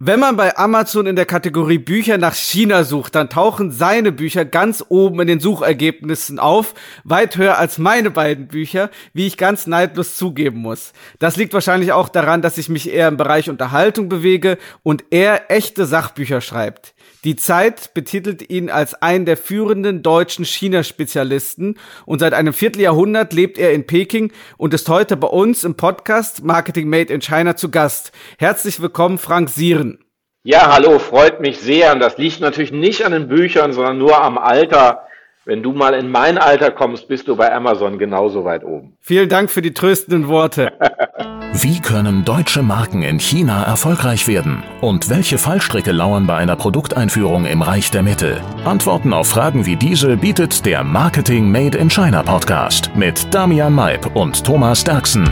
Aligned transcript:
Wenn 0.00 0.20
man 0.20 0.36
bei 0.36 0.56
Amazon 0.56 1.08
in 1.08 1.16
der 1.16 1.26
Kategorie 1.26 1.78
Bücher 1.78 2.18
nach 2.18 2.34
China 2.34 2.84
sucht, 2.84 3.16
dann 3.16 3.28
tauchen 3.28 3.72
seine 3.72 4.12
Bücher 4.12 4.44
ganz 4.44 4.84
oben 4.88 5.18
in 5.22 5.26
den 5.26 5.40
Suchergebnissen 5.40 6.38
auf, 6.38 6.74
weit 7.02 7.36
höher 7.36 7.58
als 7.58 7.78
meine 7.78 8.12
beiden 8.12 8.46
Bücher, 8.46 8.90
wie 9.12 9.26
ich 9.26 9.36
ganz 9.36 9.66
neidlos 9.66 10.16
zugeben 10.16 10.60
muss. 10.60 10.92
Das 11.18 11.36
liegt 11.36 11.52
wahrscheinlich 11.52 11.90
auch 11.90 12.08
daran, 12.08 12.42
dass 12.42 12.58
ich 12.58 12.68
mich 12.68 12.92
eher 12.92 13.08
im 13.08 13.16
Bereich 13.16 13.50
Unterhaltung 13.50 14.08
bewege 14.08 14.58
und 14.84 15.02
er 15.10 15.50
echte 15.50 15.84
Sachbücher 15.84 16.40
schreibt. 16.42 16.94
Die 17.24 17.36
Zeit 17.36 17.94
betitelt 17.94 18.48
ihn 18.50 18.70
als 18.70 18.94
einen 18.94 19.24
der 19.24 19.36
führenden 19.36 20.02
deutschen 20.02 20.44
China-Spezialisten 20.44 21.78
und 22.06 22.20
seit 22.20 22.32
einem 22.32 22.52
Vierteljahrhundert 22.52 23.32
lebt 23.32 23.58
er 23.58 23.72
in 23.72 23.86
Peking 23.86 24.32
und 24.56 24.72
ist 24.74 24.88
heute 24.88 25.16
bei 25.16 25.28
uns 25.28 25.64
im 25.64 25.74
Podcast 25.74 26.44
Marketing 26.44 26.88
Made 26.88 27.12
in 27.12 27.20
China 27.20 27.56
zu 27.56 27.70
Gast. 27.70 28.12
Herzlich 28.38 28.80
willkommen, 28.80 29.18
Frank 29.18 29.50
Sieren. 29.50 30.04
Ja, 30.44 30.72
hallo, 30.72 30.98
freut 30.98 31.40
mich 31.40 31.58
sehr. 31.58 31.92
Und 31.92 32.00
das 32.00 32.16
liegt 32.18 32.40
natürlich 32.40 32.72
nicht 32.72 33.04
an 33.04 33.12
den 33.12 33.28
Büchern, 33.28 33.72
sondern 33.72 33.98
nur 33.98 34.22
am 34.22 34.38
Alter. 34.38 35.07
Wenn 35.48 35.62
du 35.62 35.72
mal 35.72 35.94
in 35.94 36.10
mein 36.10 36.36
Alter 36.36 36.70
kommst, 36.70 37.08
bist 37.08 37.26
du 37.26 37.34
bei 37.34 37.50
Amazon 37.50 37.98
genauso 37.98 38.44
weit 38.44 38.62
oben. 38.64 38.98
Vielen 39.00 39.30
Dank 39.30 39.50
für 39.50 39.62
die 39.62 39.72
tröstenden 39.72 40.28
Worte. 40.28 40.74
Wie 41.54 41.80
können 41.80 42.22
deutsche 42.26 42.62
Marken 42.62 43.00
in 43.00 43.18
China 43.18 43.62
erfolgreich 43.62 44.28
werden? 44.28 44.62
Und 44.82 45.08
welche 45.08 45.38
Fallstricke 45.38 45.92
lauern 45.92 46.26
bei 46.26 46.36
einer 46.36 46.54
Produkteinführung 46.54 47.46
im 47.46 47.62
Reich 47.62 47.90
der 47.90 48.02
Mitte? 48.02 48.42
Antworten 48.66 49.14
auf 49.14 49.28
Fragen 49.28 49.64
wie 49.64 49.76
diese 49.76 50.18
bietet 50.18 50.66
der 50.66 50.84
Marketing 50.84 51.50
Made 51.50 51.78
in 51.78 51.88
China 51.88 52.22
Podcast 52.22 52.94
mit 52.94 53.32
Damian 53.32 53.74
Maib 53.74 54.14
und 54.16 54.44
Thomas 54.44 54.84
Derksen. 54.84 55.30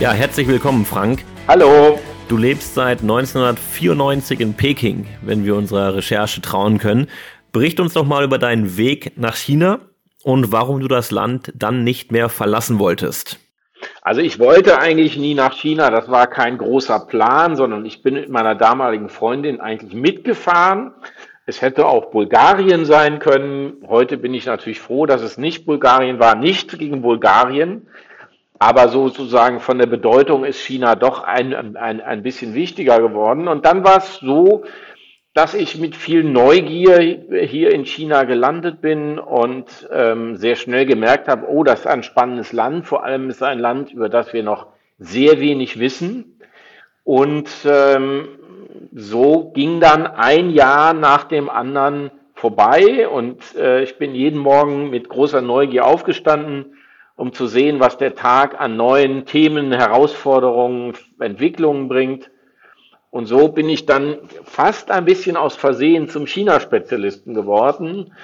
Ja, 0.00 0.10
herzlich 0.10 0.48
willkommen, 0.48 0.84
Frank. 0.84 1.22
Hallo. 1.46 2.00
Du 2.26 2.36
lebst 2.36 2.74
seit 2.74 3.02
1994 3.02 4.40
in 4.40 4.54
Peking, 4.54 5.06
wenn 5.20 5.44
wir 5.44 5.54
unserer 5.54 5.94
Recherche 5.94 6.40
trauen 6.40 6.78
können. 6.78 7.06
Bericht 7.52 7.80
uns 7.80 7.92
doch 7.92 8.06
mal 8.06 8.24
über 8.24 8.38
deinen 8.38 8.76
Weg 8.76 9.12
nach 9.16 9.36
China 9.36 9.80
und 10.24 10.52
warum 10.52 10.80
du 10.80 10.88
das 10.88 11.10
Land 11.10 11.52
dann 11.54 11.84
nicht 11.84 12.10
mehr 12.10 12.28
verlassen 12.28 12.78
wolltest. 12.78 13.38
Also 14.00 14.20
ich 14.20 14.38
wollte 14.38 14.78
eigentlich 14.78 15.16
nie 15.16 15.34
nach 15.34 15.52
China, 15.52 15.90
das 15.90 16.10
war 16.10 16.28
kein 16.28 16.56
großer 16.56 17.00
Plan, 17.00 17.56
sondern 17.56 17.84
ich 17.84 18.02
bin 18.02 18.14
mit 18.14 18.28
meiner 18.30 18.54
damaligen 18.54 19.08
Freundin 19.08 19.60
eigentlich 19.60 19.92
mitgefahren. 19.92 20.92
Es 21.44 21.60
hätte 21.60 21.86
auch 21.86 22.10
Bulgarien 22.10 22.84
sein 22.84 23.18
können. 23.18 23.84
Heute 23.88 24.16
bin 24.16 24.32
ich 24.32 24.46
natürlich 24.46 24.80
froh, 24.80 25.06
dass 25.06 25.22
es 25.22 25.36
nicht 25.38 25.66
Bulgarien 25.66 26.20
war. 26.20 26.36
Nicht 26.36 26.78
gegen 26.78 27.02
Bulgarien, 27.02 27.88
aber 28.60 28.88
sozusagen 28.88 29.58
von 29.58 29.78
der 29.78 29.86
Bedeutung 29.86 30.44
ist 30.44 30.60
China 30.60 30.94
doch 30.94 31.24
ein, 31.24 31.76
ein, 31.76 32.00
ein 32.00 32.22
bisschen 32.22 32.54
wichtiger 32.54 33.00
geworden. 33.00 33.48
Und 33.48 33.66
dann 33.66 33.82
war 33.82 33.98
es 33.98 34.18
so, 34.18 34.62
dass 35.34 35.54
ich 35.54 35.78
mit 35.78 35.96
viel 35.96 36.24
Neugier 36.24 36.98
hier 37.46 37.72
in 37.72 37.86
China 37.86 38.24
gelandet 38.24 38.82
bin 38.82 39.18
und 39.18 39.88
ähm, 39.90 40.36
sehr 40.36 40.56
schnell 40.56 40.84
gemerkt 40.84 41.28
habe, 41.28 41.48
oh, 41.48 41.64
das 41.64 41.80
ist 41.80 41.86
ein 41.86 42.02
spannendes 42.02 42.52
Land. 42.52 42.86
Vor 42.86 43.02
allem 43.04 43.30
ist 43.30 43.36
es 43.36 43.42
ein 43.42 43.58
Land, 43.58 43.92
über 43.92 44.10
das 44.10 44.32
wir 44.32 44.42
noch 44.42 44.66
sehr 44.98 45.40
wenig 45.40 45.78
wissen. 45.78 46.38
Und 47.04 47.48
ähm, 47.64 48.28
so 48.92 49.50
ging 49.54 49.80
dann 49.80 50.06
ein 50.06 50.50
Jahr 50.50 50.92
nach 50.92 51.24
dem 51.24 51.48
anderen 51.48 52.10
vorbei 52.34 53.08
und 53.08 53.54
äh, 53.54 53.82
ich 53.82 53.98
bin 53.98 54.14
jeden 54.14 54.38
Morgen 54.38 54.90
mit 54.90 55.08
großer 55.08 55.40
Neugier 55.40 55.86
aufgestanden, 55.86 56.76
um 57.16 57.32
zu 57.32 57.46
sehen, 57.46 57.78
was 57.80 57.98
der 57.98 58.16
Tag 58.16 58.60
an 58.60 58.76
neuen 58.76 59.26
Themen, 59.26 59.72
Herausforderungen, 59.72 60.94
Entwicklungen 61.20 61.88
bringt. 61.88 62.31
Und 63.12 63.26
so 63.26 63.48
bin 63.48 63.68
ich 63.68 63.84
dann 63.84 64.20
fast 64.42 64.90
ein 64.90 65.04
bisschen 65.04 65.36
aus 65.36 65.54
Versehen 65.54 66.08
zum 66.08 66.26
China-Spezialisten 66.26 67.34
geworden. 67.34 68.14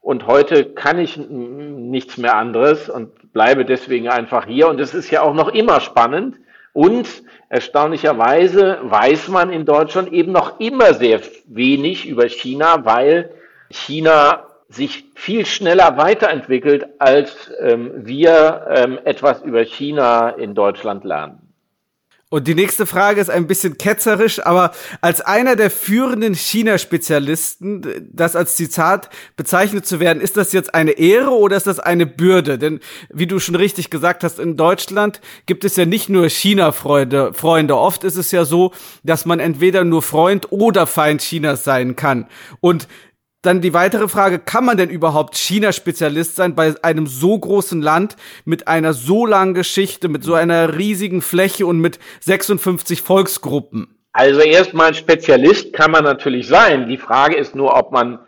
Und 0.00 0.26
heute 0.26 0.64
kann 0.64 0.98
ich 0.98 1.18
nichts 1.18 2.16
mehr 2.16 2.34
anderes 2.34 2.88
und 2.88 3.34
bleibe 3.34 3.66
deswegen 3.66 4.08
einfach 4.08 4.46
hier. 4.46 4.68
Und 4.68 4.80
es 4.80 4.94
ist 4.94 5.10
ja 5.10 5.20
auch 5.20 5.34
noch 5.34 5.48
immer 5.48 5.80
spannend. 5.80 6.36
Und 6.72 7.06
erstaunlicherweise 7.50 8.78
weiß 8.84 9.28
man 9.28 9.52
in 9.52 9.66
Deutschland 9.66 10.14
eben 10.14 10.32
noch 10.32 10.58
immer 10.60 10.94
sehr 10.94 11.20
wenig 11.44 12.08
über 12.08 12.26
China, 12.26 12.86
weil 12.86 13.30
China 13.68 14.46
sich 14.70 15.04
viel 15.14 15.44
schneller 15.44 15.98
weiterentwickelt, 15.98 16.86
als 16.98 17.52
ähm, 17.60 17.90
wir 17.96 18.66
ähm, 18.70 18.98
etwas 19.04 19.42
über 19.42 19.62
China 19.66 20.30
in 20.30 20.54
Deutschland 20.54 21.04
lernen. 21.04 21.47
Und 22.30 22.46
die 22.46 22.54
nächste 22.54 22.84
Frage 22.84 23.22
ist 23.22 23.30
ein 23.30 23.46
bisschen 23.46 23.78
ketzerisch, 23.78 24.44
aber 24.44 24.72
als 25.00 25.22
einer 25.22 25.56
der 25.56 25.70
führenden 25.70 26.34
China-Spezialisten, 26.34 28.10
das 28.12 28.36
als 28.36 28.54
Zitat 28.54 29.08
bezeichnet 29.36 29.86
zu 29.86 29.98
werden, 29.98 30.20
ist 30.20 30.36
das 30.36 30.52
jetzt 30.52 30.74
eine 30.74 30.90
Ehre 30.90 31.30
oder 31.30 31.56
ist 31.56 31.66
das 31.66 31.80
eine 31.80 32.04
Bürde? 32.04 32.58
Denn 32.58 32.80
wie 33.08 33.26
du 33.26 33.38
schon 33.38 33.54
richtig 33.54 33.88
gesagt 33.88 34.24
hast, 34.24 34.38
in 34.38 34.58
Deutschland 34.58 35.22
gibt 35.46 35.64
es 35.64 35.76
ja 35.76 35.86
nicht 35.86 36.10
nur 36.10 36.28
China-Freunde. 36.28 37.32
Freunde. 37.32 37.78
Oft 37.78 38.04
ist 38.04 38.16
es 38.16 38.30
ja 38.30 38.44
so, 38.44 38.72
dass 39.02 39.24
man 39.24 39.40
entweder 39.40 39.84
nur 39.84 40.02
Freund 40.02 40.52
oder 40.52 40.86
Feind 40.86 41.22
Chinas 41.22 41.64
sein 41.64 41.96
kann. 41.96 42.26
Und 42.60 42.88
dann 43.42 43.60
die 43.60 43.72
weitere 43.72 44.08
Frage, 44.08 44.38
kann 44.38 44.64
man 44.64 44.76
denn 44.76 44.90
überhaupt 44.90 45.36
China-Spezialist 45.36 46.36
sein 46.36 46.54
bei 46.54 46.74
einem 46.82 47.06
so 47.06 47.38
großen 47.38 47.80
Land 47.80 48.16
mit 48.44 48.66
einer 48.66 48.92
so 48.92 49.26
langen 49.26 49.54
Geschichte, 49.54 50.08
mit 50.08 50.24
so 50.24 50.34
einer 50.34 50.76
riesigen 50.76 51.22
Fläche 51.22 51.66
und 51.66 51.78
mit 51.78 51.98
56 52.20 53.02
Volksgruppen? 53.02 53.94
Also 54.12 54.40
erstmal 54.40 54.94
Spezialist 54.94 55.72
kann 55.72 55.92
man 55.92 56.02
natürlich 56.02 56.48
sein. 56.48 56.88
Die 56.88 56.96
Frage 56.96 57.36
ist 57.36 57.54
nur, 57.54 57.76
ob 57.76 57.92
man, 57.92 58.18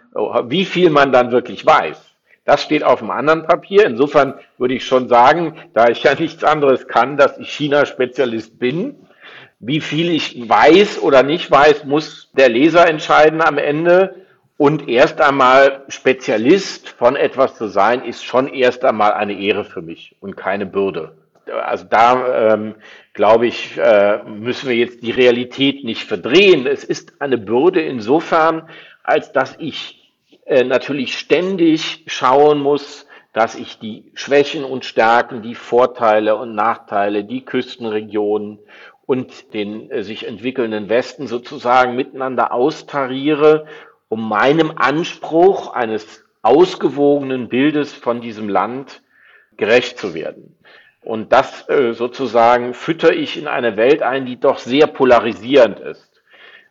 wie 0.46 0.64
viel 0.64 0.90
man 0.90 1.10
dann 1.10 1.32
wirklich 1.32 1.66
weiß. 1.66 1.98
Das 2.44 2.62
steht 2.62 2.84
auf 2.84 3.02
einem 3.02 3.10
anderen 3.10 3.44
Papier. 3.44 3.86
Insofern 3.86 4.34
würde 4.58 4.74
ich 4.74 4.84
schon 4.84 5.08
sagen, 5.08 5.56
da 5.74 5.88
ich 5.88 6.02
ja 6.04 6.14
nichts 6.14 6.44
anderes 6.44 6.86
kann, 6.86 7.16
dass 7.16 7.38
ich 7.38 7.50
China-Spezialist 7.50 8.58
bin. 8.58 8.94
Wie 9.58 9.80
viel 9.80 10.10
ich 10.10 10.48
weiß 10.48 11.02
oder 11.02 11.22
nicht 11.22 11.50
weiß, 11.50 11.84
muss 11.84 12.30
der 12.32 12.48
Leser 12.48 12.88
entscheiden 12.88 13.42
am 13.42 13.58
Ende. 13.58 14.14
Und 14.60 14.90
erst 14.90 15.22
einmal 15.22 15.84
Spezialist 15.88 16.90
von 16.90 17.16
etwas 17.16 17.54
zu 17.54 17.68
sein, 17.68 18.04
ist 18.04 18.22
schon 18.22 18.46
erst 18.46 18.84
einmal 18.84 19.14
eine 19.14 19.32
Ehre 19.32 19.64
für 19.64 19.80
mich 19.80 20.16
und 20.20 20.36
keine 20.36 20.66
Bürde. 20.66 21.12
Also 21.46 21.86
da 21.88 22.52
ähm, 22.52 22.74
glaube 23.14 23.46
ich, 23.46 23.78
äh, 23.78 24.22
müssen 24.24 24.68
wir 24.68 24.76
jetzt 24.76 25.02
die 25.02 25.12
Realität 25.12 25.82
nicht 25.82 26.04
verdrehen. 26.04 26.66
Es 26.66 26.84
ist 26.84 27.22
eine 27.22 27.38
Bürde 27.38 27.80
insofern, 27.80 28.68
als 29.02 29.32
dass 29.32 29.56
ich 29.58 30.12
äh, 30.44 30.62
natürlich 30.62 31.18
ständig 31.18 32.04
schauen 32.06 32.60
muss, 32.60 33.06
dass 33.32 33.54
ich 33.54 33.78
die 33.78 34.10
Schwächen 34.12 34.64
und 34.64 34.84
Stärken, 34.84 35.40
die 35.40 35.54
Vorteile 35.54 36.36
und 36.36 36.54
Nachteile, 36.54 37.24
die 37.24 37.46
Küstenregionen 37.46 38.58
und 39.06 39.54
den 39.54 39.90
äh, 39.90 40.02
sich 40.02 40.26
entwickelnden 40.26 40.90
Westen 40.90 41.28
sozusagen 41.28 41.96
miteinander 41.96 42.52
austariere 42.52 43.66
um 44.10 44.28
meinem 44.28 44.72
Anspruch 44.76 45.72
eines 45.72 46.24
ausgewogenen 46.42 47.48
Bildes 47.48 47.94
von 47.94 48.20
diesem 48.20 48.48
Land 48.48 49.02
gerecht 49.56 49.98
zu 49.98 50.14
werden. 50.14 50.56
Und 51.02 51.32
das 51.32 51.68
äh, 51.68 51.92
sozusagen 51.92 52.74
fütter 52.74 53.14
ich 53.14 53.38
in 53.38 53.46
eine 53.46 53.76
Welt 53.76 54.02
ein, 54.02 54.26
die 54.26 54.38
doch 54.38 54.58
sehr 54.58 54.88
polarisierend 54.88 55.80
ist. 55.80 56.22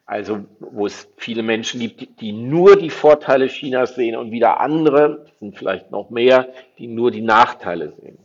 Also 0.05 0.45
wo 0.59 0.85
es 0.85 1.07
viele 1.17 1.41
Menschen 1.41 1.79
gibt, 1.79 2.19
die 2.19 2.33
nur 2.33 2.75
die 2.75 2.89
Vorteile 2.89 3.47
Chinas 3.47 3.95
sehen 3.95 4.17
und 4.17 4.31
wieder 4.31 4.59
andere, 4.59 5.25
sind 5.39 5.57
vielleicht 5.57 5.91
noch 5.91 6.09
mehr, 6.09 6.49
die 6.77 6.87
nur 6.87 7.09
die 7.09 7.21
Nachteile 7.21 7.93
sehen. 8.01 8.17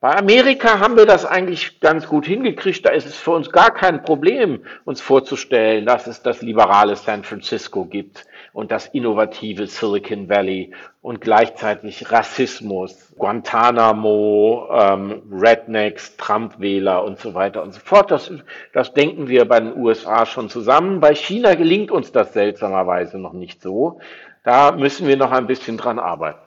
Bei 0.00 0.16
Amerika 0.16 0.80
haben 0.80 0.96
wir 0.96 1.06
das 1.06 1.24
eigentlich 1.24 1.80
ganz 1.80 2.08
gut 2.08 2.24
hingekriegt. 2.24 2.84
Da 2.86 2.90
ist 2.90 3.06
es 3.06 3.16
für 3.16 3.32
uns 3.32 3.50
gar 3.50 3.72
kein 3.72 4.02
Problem, 4.02 4.64
uns 4.84 5.00
vorzustellen, 5.00 5.86
dass 5.86 6.06
es 6.06 6.22
das 6.22 6.40
liberale 6.40 6.96
San 6.96 7.24
Francisco 7.24 7.84
gibt 7.84 8.24
und 8.58 8.72
das 8.72 8.86
innovative 8.88 9.68
Silicon 9.68 10.28
Valley 10.28 10.72
und 11.00 11.20
gleichzeitig 11.20 12.10
Rassismus, 12.10 13.14
Guantanamo, 13.16 14.68
ähm, 14.72 15.22
Rednecks, 15.30 16.16
Trump-Wähler 16.16 17.04
und 17.04 17.20
so 17.20 17.34
weiter 17.34 17.62
und 17.62 17.72
so 17.72 17.78
fort. 17.78 18.10
Das, 18.10 18.32
das 18.72 18.92
denken 18.94 19.28
wir 19.28 19.44
bei 19.44 19.60
den 19.60 19.76
USA 19.76 20.26
schon 20.26 20.48
zusammen. 20.48 20.98
Bei 20.98 21.14
China 21.14 21.54
gelingt 21.54 21.92
uns 21.92 22.10
das 22.10 22.32
seltsamerweise 22.32 23.16
noch 23.20 23.32
nicht 23.32 23.62
so. 23.62 24.00
Da 24.42 24.72
müssen 24.72 25.06
wir 25.06 25.16
noch 25.16 25.30
ein 25.30 25.46
bisschen 25.46 25.76
dran 25.76 26.00
arbeiten. 26.00 26.40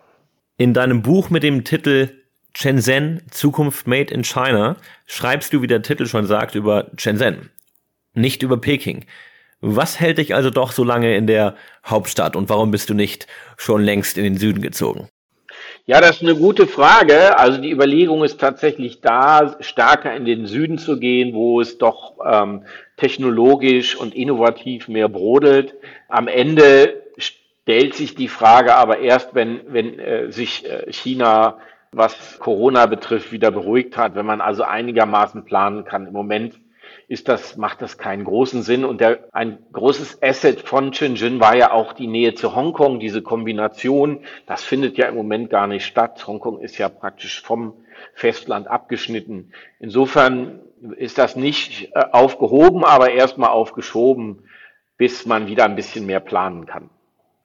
In 0.57 0.73
deinem 0.73 1.03
Buch 1.03 1.29
mit 1.29 1.43
dem 1.43 1.63
Titel 1.63 2.09
Shenzhen, 2.53 3.21
Zukunft 3.31 3.87
Made 3.87 4.13
in 4.13 4.25
China, 4.25 4.75
schreibst 5.05 5.53
du, 5.53 5.61
wie 5.61 5.67
der 5.67 5.81
Titel 5.81 6.05
schon 6.07 6.25
sagt, 6.25 6.55
über 6.55 6.87
Shenzhen, 6.97 7.51
nicht 8.13 8.43
über 8.43 8.57
Peking. 8.57 9.05
Was 9.61 9.99
hält 9.99 10.17
dich 10.17 10.33
also 10.33 10.49
doch 10.49 10.71
so 10.71 10.83
lange 10.83 11.15
in 11.15 11.27
der 11.27 11.55
Hauptstadt 11.85 12.35
und 12.35 12.49
warum 12.49 12.71
bist 12.71 12.89
du 12.89 12.95
nicht 12.95 13.27
schon 13.57 13.83
längst 13.83 14.17
in 14.17 14.23
den 14.23 14.37
Süden 14.37 14.61
gezogen? 14.61 15.07
Ja, 15.85 16.01
das 16.01 16.17
ist 16.17 16.23
eine 16.23 16.35
gute 16.35 16.67
Frage. 16.67 17.37
Also 17.37 17.59
die 17.59 17.71
Überlegung 17.71 18.23
ist 18.23 18.39
tatsächlich 18.39 19.01
da, 19.01 19.57
stärker 19.59 20.15
in 20.15 20.25
den 20.25 20.47
Süden 20.47 20.77
zu 20.77 20.99
gehen, 20.99 21.33
wo 21.33 21.61
es 21.61 21.77
doch 21.77 22.13
ähm, 22.25 22.63
technologisch 22.97 23.95
und 23.95 24.15
innovativ 24.15 24.87
mehr 24.87 25.09
brodelt. 25.09 25.75
Am 26.07 26.27
Ende 26.27 27.03
stellt 27.17 27.95
sich 27.95 28.15
die 28.15 28.27
Frage 28.27 28.75
aber 28.75 28.99
erst, 28.99 29.35
wenn, 29.35 29.61
wenn 29.67 29.99
äh, 29.99 30.31
sich 30.31 30.69
äh, 30.69 30.91
China, 30.91 31.57
was 31.91 32.39
Corona 32.39 32.85
betrifft, 32.85 33.31
wieder 33.31 33.51
beruhigt 33.51 33.97
hat, 33.97 34.15
wenn 34.15 34.25
man 34.25 34.41
also 34.41 34.63
einigermaßen 34.63 35.45
planen 35.45 35.83
kann. 35.83 36.07
Im 36.07 36.13
Moment 36.13 36.55
ist 37.11 37.27
das, 37.27 37.57
macht 37.57 37.81
das 37.81 37.97
keinen 37.97 38.23
großen 38.23 38.61
Sinn. 38.61 38.85
Und 38.85 39.01
der, 39.01 39.27
ein 39.33 39.57
großes 39.73 40.23
Asset 40.23 40.61
von 40.61 40.93
Shenzhen 40.93 41.41
war 41.41 41.57
ja 41.57 41.73
auch 41.73 41.91
die 41.91 42.07
Nähe 42.07 42.35
zu 42.35 42.55
Hongkong, 42.55 43.01
diese 43.01 43.21
Kombination. 43.21 44.21
Das 44.45 44.63
findet 44.63 44.97
ja 44.97 45.07
im 45.07 45.15
Moment 45.15 45.49
gar 45.49 45.67
nicht 45.67 45.85
statt. 45.85 46.25
Hongkong 46.25 46.61
ist 46.61 46.77
ja 46.77 46.87
praktisch 46.87 47.41
vom 47.41 47.73
Festland 48.13 48.69
abgeschnitten. 48.69 49.51
Insofern 49.77 50.61
ist 50.95 51.17
das 51.17 51.35
nicht 51.35 51.89
äh, 51.93 52.05
aufgehoben, 52.13 52.85
aber 52.85 53.11
erstmal 53.11 53.49
aufgeschoben, 53.49 54.45
bis 54.95 55.25
man 55.25 55.47
wieder 55.47 55.65
ein 55.65 55.75
bisschen 55.75 56.05
mehr 56.05 56.21
planen 56.21 56.65
kann. 56.65 56.89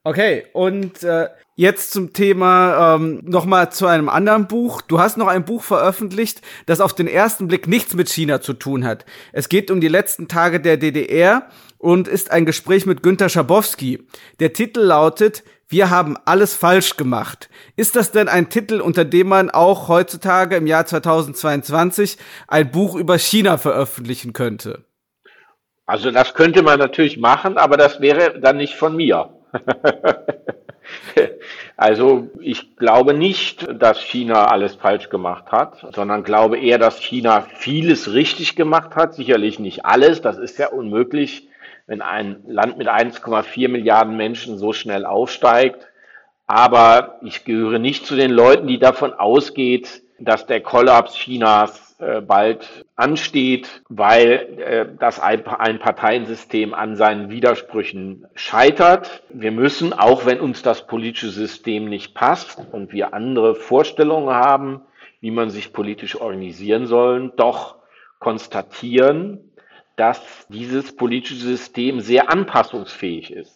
Okay, 0.06 0.44
und 0.53 1.03
äh, 1.03 1.31
jetzt 1.56 1.91
zum 1.91 2.12
Thema 2.12 2.94
ähm, 2.94 3.23
nochmal 3.25 3.73
zu 3.73 3.87
einem 3.87 4.08
anderen 4.08 4.47
Buch. 4.47 4.81
Du 4.81 5.00
hast 5.00 5.17
noch 5.17 5.26
ein 5.26 5.44
Buch 5.44 5.64
veröffentlicht, 5.64 6.43
das 6.67 6.81
auf 6.81 6.94
den 6.94 7.08
ersten 7.08 7.49
Blick 7.49 7.67
nichts 7.67 7.93
mit 7.94 8.08
China 8.08 8.41
zu 8.41 8.53
tun 8.53 8.85
hat. 8.85 9.05
Es 9.32 9.49
geht 9.49 9.69
um 9.69 9.81
die 9.81 9.88
letzten 9.88 10.29
Tage 10.29 10.61
der 10.61 10.76
DDR 10.76 11.49
und 11.79 12.06
ist 12.06 12.31
ein 12.31 12.47
Gespräch 12.47 12.87
mit 12.87 13.03
Günter 13.03 13.29
Schabowski. 13.29 14.06
Der 14.38 14.53
Titel 14.53 14.79
lautet 14.79 15.43
Wir 15.67 15.91
haben 15.91 16.17
alles 16.25 16.55
falsch 16.55 16.97
gemacht. 16.97 17.50
Ist 17.75 17.97
das 17.97 18.12
denn 18.12 18.29
ein 18.29 18.49
Titel, 18.49 18.81
unter 18.81 19.05
dem 19.05 19.26
man 19.26 19.50
auch 19.50 19.88
heutzutage 19.88 20.55
im 20.55 20.69
Jahr 20.69 20.87
2022 20.87 22.17
ein 22.47 22.70
Buch 22.70 22.94
über 22.94 23.19
China 23.19 23.59
veröffentlichen 23.59 24.32
könnte? 24.32 24.85
Also 25.85 26.12
das 26.12 26.35
könnte 26.35 26.62
man 26.62 26.79
natürlich 26.79 27.19
machen, 27.19 27.59
aber 27.59 27.76
das 27.76 28.00
wäre 28.00 28.38
dann 28.38 28.59
nicht 28.59 28.76
von 28.76 28.94
mir. 28.94 29.36
also 31.76 32.29
ich 32.41 32.76
glaube 32.76 33.14
nicht, 33.14 33.67
dass 33.81 34.00
China 34.00 34.47
alles 34.47 34.75
falsch 34.75 35.08
gemacht 35.08 35.53
hat, 35.53 35.87
sondern 35.94 36.25
glaube 36.25 36.58
eher, 36.58 36.79
dass 36.79 36.99
China 36.99 37.43
vieles 37.43 38.12
richtig 38.12 38.56
gemacht 38.56 38.97
hat. 38.97 39.14
Sicherlich 39.14 39.58
nicht 39.58 39.85
alles, 39.85 40.20
das 40.20 40.38
ist 40.38 40.58
ja 40.58 40.69
unmöglich, 40.69 41.49
wenn 41.87 42.03
ein 42.03 42.43
Land 42.47 42.79
mit 42.79 42.88
1,4 42.88 43.69
Milliarden 43.69 44.17
Menschen 44.17 44.58
so 44.58 44.73
schnell 44.73 45.05
aufsteigt. 45.05 45.87
Aber 46.47 47.19
ich 47.23 47.44
gehöre 47.44 47.79
nicht 47.79 48.06
zu 48.06 48.14
den 48.14 48.31
Leuten, 48.31 48.67
die 48.67 48.79
davon 48.79 49.12
ausgeht, 49.12 50.02
dass 50.19 50.47
der 50.47 50.61
Kollaps 50.61 51.14
Chinas 51.14 51.86
äh, 51.99 52.21
bald 52.21 52.85
ansteht, 52.95 53.83
weil 53.89 54.59
äh, 54.59 54.87
das 54.99 55.19
Einparteiensystem 55.19 56.75
an 56.75 56.95
seinen 56.95 57.31
Widersprüchen 57.31 58.27
scheitert. 58.35 59.23
Wir 59.31 59.51
müssen, 59.51 59.95
auch 59.95 60.27
wenn 60.27 60.41
uns 60.41 60.61
das 60.61 60.87
politische 60.87 61.31
System 61.31 61.87
nicht 61.89 62.15
passt 62.15 62.61
und 62.71 62.93
wir 62.93 63.15
andere 63.15 63.55
Vorstellungen 63.55 64.29
haben, 64.35 64.83
wie 65.21 65.31
man 65.31 65.49
sich 65.49 65.73
politisch 65.73 66.21
organisieren 66.21 66.87
soll, 66.87 67.33
doch 67.37 67.77
konstatieren, 68.19 69.53
dass 69.97 70.47
dieses 70.49 70.95
politische 70.95 71.37
System 71.37 72.01
sehr 72.01 72.31
anpassungsfähig 72.31 73.33
ist. 73.33 73.56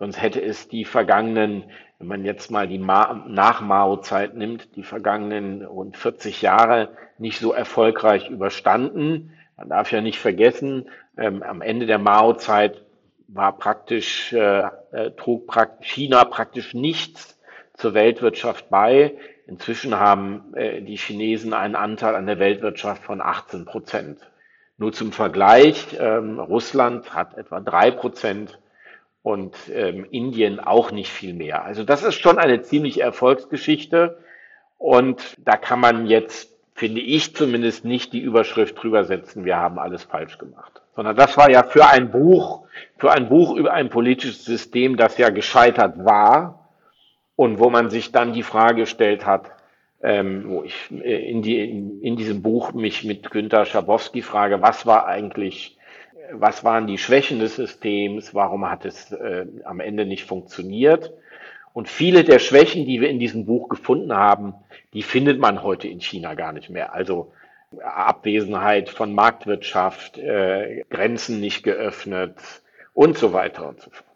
Sonst 0.00 0.20
hätte 0.20 0.42
es 0.42 0.66
die 0.66 0.84
vergangenen 0.84 1.64
wenn 2.00 2.06
man 2.06 2.24
jetzt 2.24 2.50
mal 2.50 2.66
die 2.66 2.78
Ma 2.78 3.22
Nach-Mao-Zeit 3.28 4.34
nimmt, 4.34 4.74
die 4.74 4.82
vergangenen 4.82 5.62
rund 5.62 5.98
40 5.98 6.40
Jahre 6.40 6.88
nicht 7.18 7.38
so 7.38 7.52
erfolgreich 7.52 8.30
überstanden. 8.30 9.34
Man 9.58 9.68
darf 9.68 9.92
ja 9.92 10.00
nicht 10.00 10.18
vergessen, 10.18 10.88
ähm, 11.18 11.42
am 11.42 11.60
Ende 11.60 11.84
der 11.84 11.98
Mao-Zeit 11.98 12.82
war 13.28 13.56
praktisch, 13.58 14.32
äh, 14.32 14.62
äh 14.92 15.10
trug 15.10 15.46
prakt 15.46 15.84
China 15.84 16.24
praktisch 16.24 16.72
nichts 16.72 17.38
zur 17.74 17.92
Weltwirtschaft 17.92 18.70
bei. 18.70 19.18
Inzwischen 19.46 20.00
haben 20.00 20.54
äh, 20.54 20.80
die 20.80 20.96
Chinesen 20.96 21.52
einen 21.52 21.76
Anteil 21.76 22.14
an 22.14 22.26
der 22.26 22.38
Weltwirtschaft 22.38 23.04
von 23.04 23.20
18 23.20 23.66
Prozent. 23.66 24.20
Nur 24.78 24.94
zum 24.94 25.12
Vergleich, 25.12 25.86
ähm, 26.00 26.40
Russland 26.40 27.14
hat 27.14 27.36
etwa 27.36 27.60
drei 27.60 27.90
Prozent 27.90 28.58
und 29.22 29.54
ähm, 29.72 30.06
Indien 30.10 30.60
auch 30.60 30.92
nicht 30.92 31.10
viel 31.10 31.34
mehr. 31.34 31.64
Also 31.64 31.84
das 31.84 32.02
ist 32.02 32.14
schon 32.14 32.38
eine 32.38 32.62
ziemliche 32.62 33.02
Erfolgsgeschichte 33.02 34.18
und 34.78 35.36
da 35.38 35.56
kann 35.56 35.80
man 35.80 36.06
jetzt, 36.06 36.54
finde 36.74 37.00
ich 37.00 37.34
zumindest, 37.34 37.84
nicht 37.84 38.12
die 38.12 38.20
Überschrift 38.20 38.82
drüber 38.82 39.04
setzen, 39.04 39.44
wir 39.44 39.56
haben 39.56 39.78
alles 39.78 40.04
falsch 40.04 40.38
gemacht. 40.38 40.80
Sondern 40.96 41.16
das 41.16 41.36
war 41.36 41.50
ja 41.50 41.62
für 41.62 41.86
ein 41.86 42.10
Buch, 42.10 42.66
für 42.96 43.12
ein 43.12 43.28
Buch 43.28 43.54
über 43.56 43.72
ein 43.72 43.90
politisches 43.90 44.44
System, 44.44 44.96
das 44.96 45.18
ja 45.18 45.30
gescheitert 45.30 46.04
war 46.04 46.70
und 47.36 47.58
wo 47.58 47.70
man 47.70 47.90
sich 47.90 48.12
dann 48.12 48.32
die 48.32 48.42
Frage 48.42 48.82
gestellt 48.82 49.26
hat, 49.26 49.50
ähm, 50.02 50.44
wo 50.48 50.62
ich 50.62 50.90
äh, 50.90 51.30
in, 51.30 51.42
die, 51.42 51.58
in, 51.58 52.00
in 52.00 52.16
diesem 52.16 52.40
Buch 52.40 52.72
mich 52.72 53.04
mit 53.04 53.30
Günter 53.30 53.66
Schabowski 53.66 54.22
frage, 54.22 54.62
was 54.62 54.86
war 54.86 55.06
eigentlich 55.06 55.76
was 56.32 56.64
waren 56.64 56.86
die 56.86 56.98
Schwächen 56.98 57.38
des 57.38 57.56
Systems, 57.56 58.34
warum 58.34 58.70
hat 58.70 58.84
es 58.84 59.12
äh, 59.12 59.46
am 59.64 59.80
Ende 59.80 60.06
nicht 60.06 60.24
funktioniert. 60.24 61.12
Und 61.72 61.88
viele 61.88 62.24
der 62.24 62.38
Schwächen, 62.38 62.84
die 62.84 63.00
wir 63.00 63.10
in 63.10 63.18
diesem 63.18 63.46
Buch 63.46 63.68
gefunden 63.68 64.12
haben, 64.12 64.54
die 64.92 65.02
findet 65.02 65.38
man 65.38 65.62
heute 65.62 65.88
in 65.88 66.00
China 66.00 66.34
gar 66.34 66.52
nicht 66.52 66.68
mehr. 66.70 66.94
Also 66.94 67.32
Abwesenheit 67.82 68.88
von 68.88 69.14
Marktwirtschaft, 69.14 70.18
äh, 70.18 70.84
Grenzen 70.90 71.40
nicht 71.40 71.62
geöffnet 71.62 72.36
und 72.94 73.16
so 73.16 73.32
weiter 73.32 73.68
und 73.68 73.80
so 73.80 73.90
fort. 73.90 74.09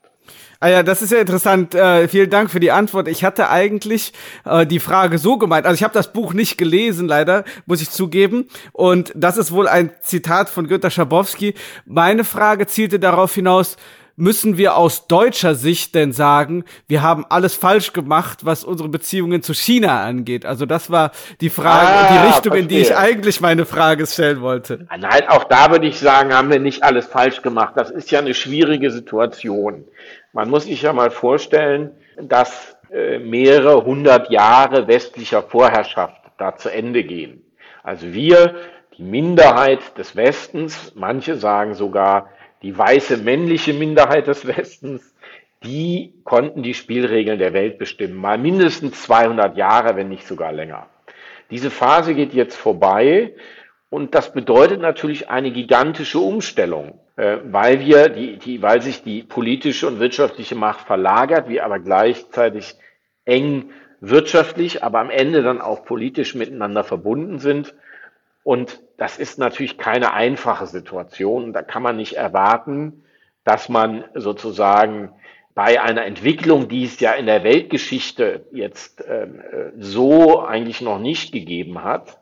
Ah 0.61 0.69
ja, 0.69 0.83
das 0.83 1.03
ist 1.03 1.13
ja 1.13 1.19
interessant. 1.19 1.75
Äh, 1.75 2.09
vielen 2.09 2.31
Dank 2.31 2.51
für 2.51 2.61
die 2.61 2.71
Antwort. 2.71 3.09
Ich 3.09 3.23
hatte 3.23 3.51
eigentlich 3.51 4.13
äh, 4.45 4.67
die 4.67 4.81
Frage 4.81 5.19
so 5.19 5.37
gemeint. 5.37 5.67
Also 5.67 5.75
ich 5.75 5.83
habe 5.83 5.93
das 5.93 6.13
Buch 6.13 6.33
nicht 6.33 6.57
gelesen, 6.57 7.07
leider, 7.07 7.45
muss 7.67 7.83
ich 7.83 7.91
zugeben. 7.91 8.49
Und 8.73 9.13
das 9.15 9.37
ist 9.37 9.53
wohl 9.53 9.69
ein 9.69 9.91
Zitat 10.01 10.49
von 10.49 10.67
Günter 10.67 10.91
Schabowski. 10.91 11.55
Meine 11.85 12.25
Frage 12.25 12.67
zielte 12.67 12.99
darauf 12.99 13.35
hinaus, 13.35 13.77
müssen 14.17 14.57
wir 14.57 14.77
aus 14.77 15.07
deutscher 15.07 15.55
Sicht 15.55 15.95
denn 15.95 16.13
sagen, 16.13 16.65
wir 16.87 17.03
haben 17.03 17.25
alles 17.29 17.55
falsch 17.55 17.93
gemacht, 17.93 18.45
was 18.45 18.65
unsere 18.65 18.89
Beziehungen 18.89 19.43
zu 19.43 19.55
China 19.55 20.03
angeht? 20.05 20.47
Also 20.47 20.67
das 20.67 20.91
war 20.91 21.13
die 21.41 21.51
Frage, 21.51 21.89
ah, 21.89 22.13
die 22.13 22.27
Richtung, 22.27 22.53
verstehe. 22.53 22.61
in 22.61 22.69
die 22.69 22.79
ich 22.79 22.97
eigentlich 22.97 23.41
meine 23.41 23.67
Frage 23.67 24.07
stellen 24.07 24.41
wollte. 24.41 24.87
Nein, 24.97 25.29
auch 25.29 25.45
da 25.45 25.71
würde 25.71 25.87
ich 25.87 25.99
sagen, 25.99 26.33
haben 26.33 26.51
wir 26.51 26.61
nicht 26.61 26.83
alles 26.83 27.07
falsch 27.07 27.43
gemacht. 27.43 27.75
Das 27.77 27.91
ist 27.91 28.11
ja 28.11 28.21
eine 28.21 28.35
schwierige 28.35 28.91
Situation. 28.91 29.85
Man 30.33 30.51
muss 30.51 30.65
sich 30.65 30.83
ja 30.83 30.93
mal 30.93 31.11
vorstellen, 31.11 31.93
dass 32.21 32.77
äh, 32.93 33.19
mehrere 33.19 33.85
hundert 33.85 34.31
Jahre 34.31 34.87
westlicher 34.87 35.43
Vorherrschaft 35.43 36.21
da 36.39 36.57
zu 36.57 36.69
Ende 36.71 37.05
gehen. 37.05 37.43
Also 37.83 38.13
wir, 38.13 38.55
die 38.97 39.03
Minderheit 39.03 39.99
des 39.99 40.17
Westens, 40.17 40.93
manche 40.95 41.37
sagen 41.37 41.75
sogar 41.75 42.29
die 42.65 42.77
weiße 42.77 43.19
männliche 43.19 43.75
Minderheit 43.75 44.27
des 44.27 44.47
Westens, 44.47 45.15
die 45.63 46.15
konnten 46.25 46.63
die 46.63 46.75
Spielregeln 46.75 47.39
der 47.39 47.53
Welt 47.53 47.79
bestimmen. 47.79 48.17
Mal 48.17 48.39
mindestens 48.39 49.03
200 49.03 49.57
Jahre, 49.57 49.97
wenn 49.97 50.09
nicht 50.09 50.27
sogar 50.27 50.53
länger. 50.53 50.89
Diese 51.51 51.71
Phase 51.71 52.15
geht 52.15 52.35
jetzt 52.35 52.57
vorbei 52.57 53.35
und 53.91 54.15
das 54.15 54.33
bedeutet 54.33 54.81
natürlich 54.81 55.29
eine 55.29 55.53
gigantische 55.53 56.19
Umstellung. 56.19 56.99
Äh, 57.17 57.39
weil 57.45 57.81
wir 57.81 58.09
die, 58.09 58.39
die, 58.39 58.61
weil 58.61 58.83
sich 58.83 59.03
die 59.03 59.23
politische 59.23 59.87
und 59.87 60.01
wirtschaftliche 60.01 60.57
Macht 60.57 60.81
verlagert, 60.81 61.49
wir 61.49 61.65
aber 61.65 61.79
gleichzeitig 61.79 62.75
eng 63.25 63.71
wirtschaftlich, 64.01 64.83
aber 64.83 64.99
am 64.99 65.11
Ende 65.11 65.43
dann 65.43 65.61
auch 65.61 65.85
politisch 65.85 66.35
miteinander 66.35 66.83
verbunden 66.83 67.39
sind. 67.39 67.75
Und 68.45 68.81
das 68.99 69.19
ist 69.19 69.39
natürlich 69.39 69.79
keine 69.79 70.13
einfache 70.13 70.67
Situation. 70.67 71.53
Da 71.53 71.63
kann 71.63 71.83
man 71.83 71.97
nicht 71.97 72.13
erwarten, 72.13 73.03
dass 73.43 73.69
man 73.69 74.05
sozusagen 74.15 75.11
bei 75.55 75.81
einer 75.81 76.05
Entwicklung, 76.05 76.69
die 76.69 76.85
es 76.85 77.01
ja 77.01 77.13
in 77.13 77.27
der 77.27 77.43
Weltgeschichte 77.43 78.47
jetzt 78.53 79.05
ähm, 79.09 79.41
äh, 79.41 79.71
so 79.79 80.41
eigentlich 80.41 80.81
noch 80.81 80.99
nicht 80.99 81.33
gegeben 81.33 81.83
hat. 81.83 82.19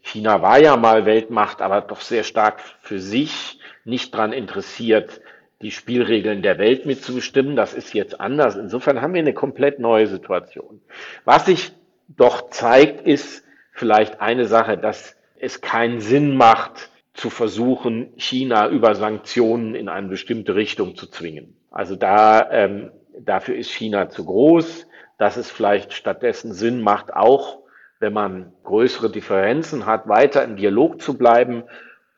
China 0.00 0.40
war 0.40 0.60
ja 0.60 0.76
mal 0.76 1.04
Weltmacht, 1.04 1.60
aber 1.60 1.80
doch 1.80 2.00
sehr 2.00 2.22
stark 2.22 2.60
für 2.80 3.00
sich 3.00 3.58
nicht 3.84 4.14
dran 4.14 4.32
interessiert, 4.32 5.20
die 5.62 5.72
Spielregeln 5.72 6.42
der 6.42 6.58
Welt 6.58 6.86
mitzubestimmen. 6.86 7.56
Das 7.56 7.74
ist 7.74 7.92
jetzt 7.92 8.20
anders. 8.20 8.56
Insofern 8.56 9.02
haben 9.02 9.14
wir 9.14 9.20
eine 9.20 9.34
komplett 9.34 9.78
neue 9.80 10.06
Situation. 10.06 10.80
Was 11.24 11.46
sich 11.46 11.72
doch 12.08 12.50
zeigt, 12.50 13.06
ist 13.06 13.44
vielleicht 13.72 14.20
eine 14.20 14.44
Sache, 14.44 14.78
dass 14.78 15.16
es 15.46 15.60
keinen 15.60 16.00
Sinn 16.00 16.36
macht, 16.36 16.90
zu 17.14 17.30
versuchen, 17.30 18.12
China 18.16 18.68
über 18.68 18.94
Sanktionen 18.94 19.74
in 19.74 19.88
eine 19.88 20.08
bestimmte 20.08 20.54
Richtung 20.54 20.96
zu 20.96 21.06
zwingen. 21.06 21.56
Also 21.70 21.96
da, 21.96 22.50
ähm, 22.50 22.90
dafür 23.18 23.56
ist 23.56 23.70
China 23.70 24.10
zu 24.10 24.24
groß. 24.24 24.86
dass 25.18 25.38
es 25.38 25.50
vielleicht 25.50 25.94
stattdessen 25.94 26.52
Sinn 26.52 26.82
macht, 26.82 27.14
auch 27.14 27.60
wenn 28.00 28.12
man 28.12 28.52
größere 28.64 29.10
Differenzen 29.10 29.86
hat, 29.86 30.08
weiter 30.08 30.44
im 30.44 30.56
Dialog 30.56 31.00
zu 31.00 31.16
bleiben 31.16 31.62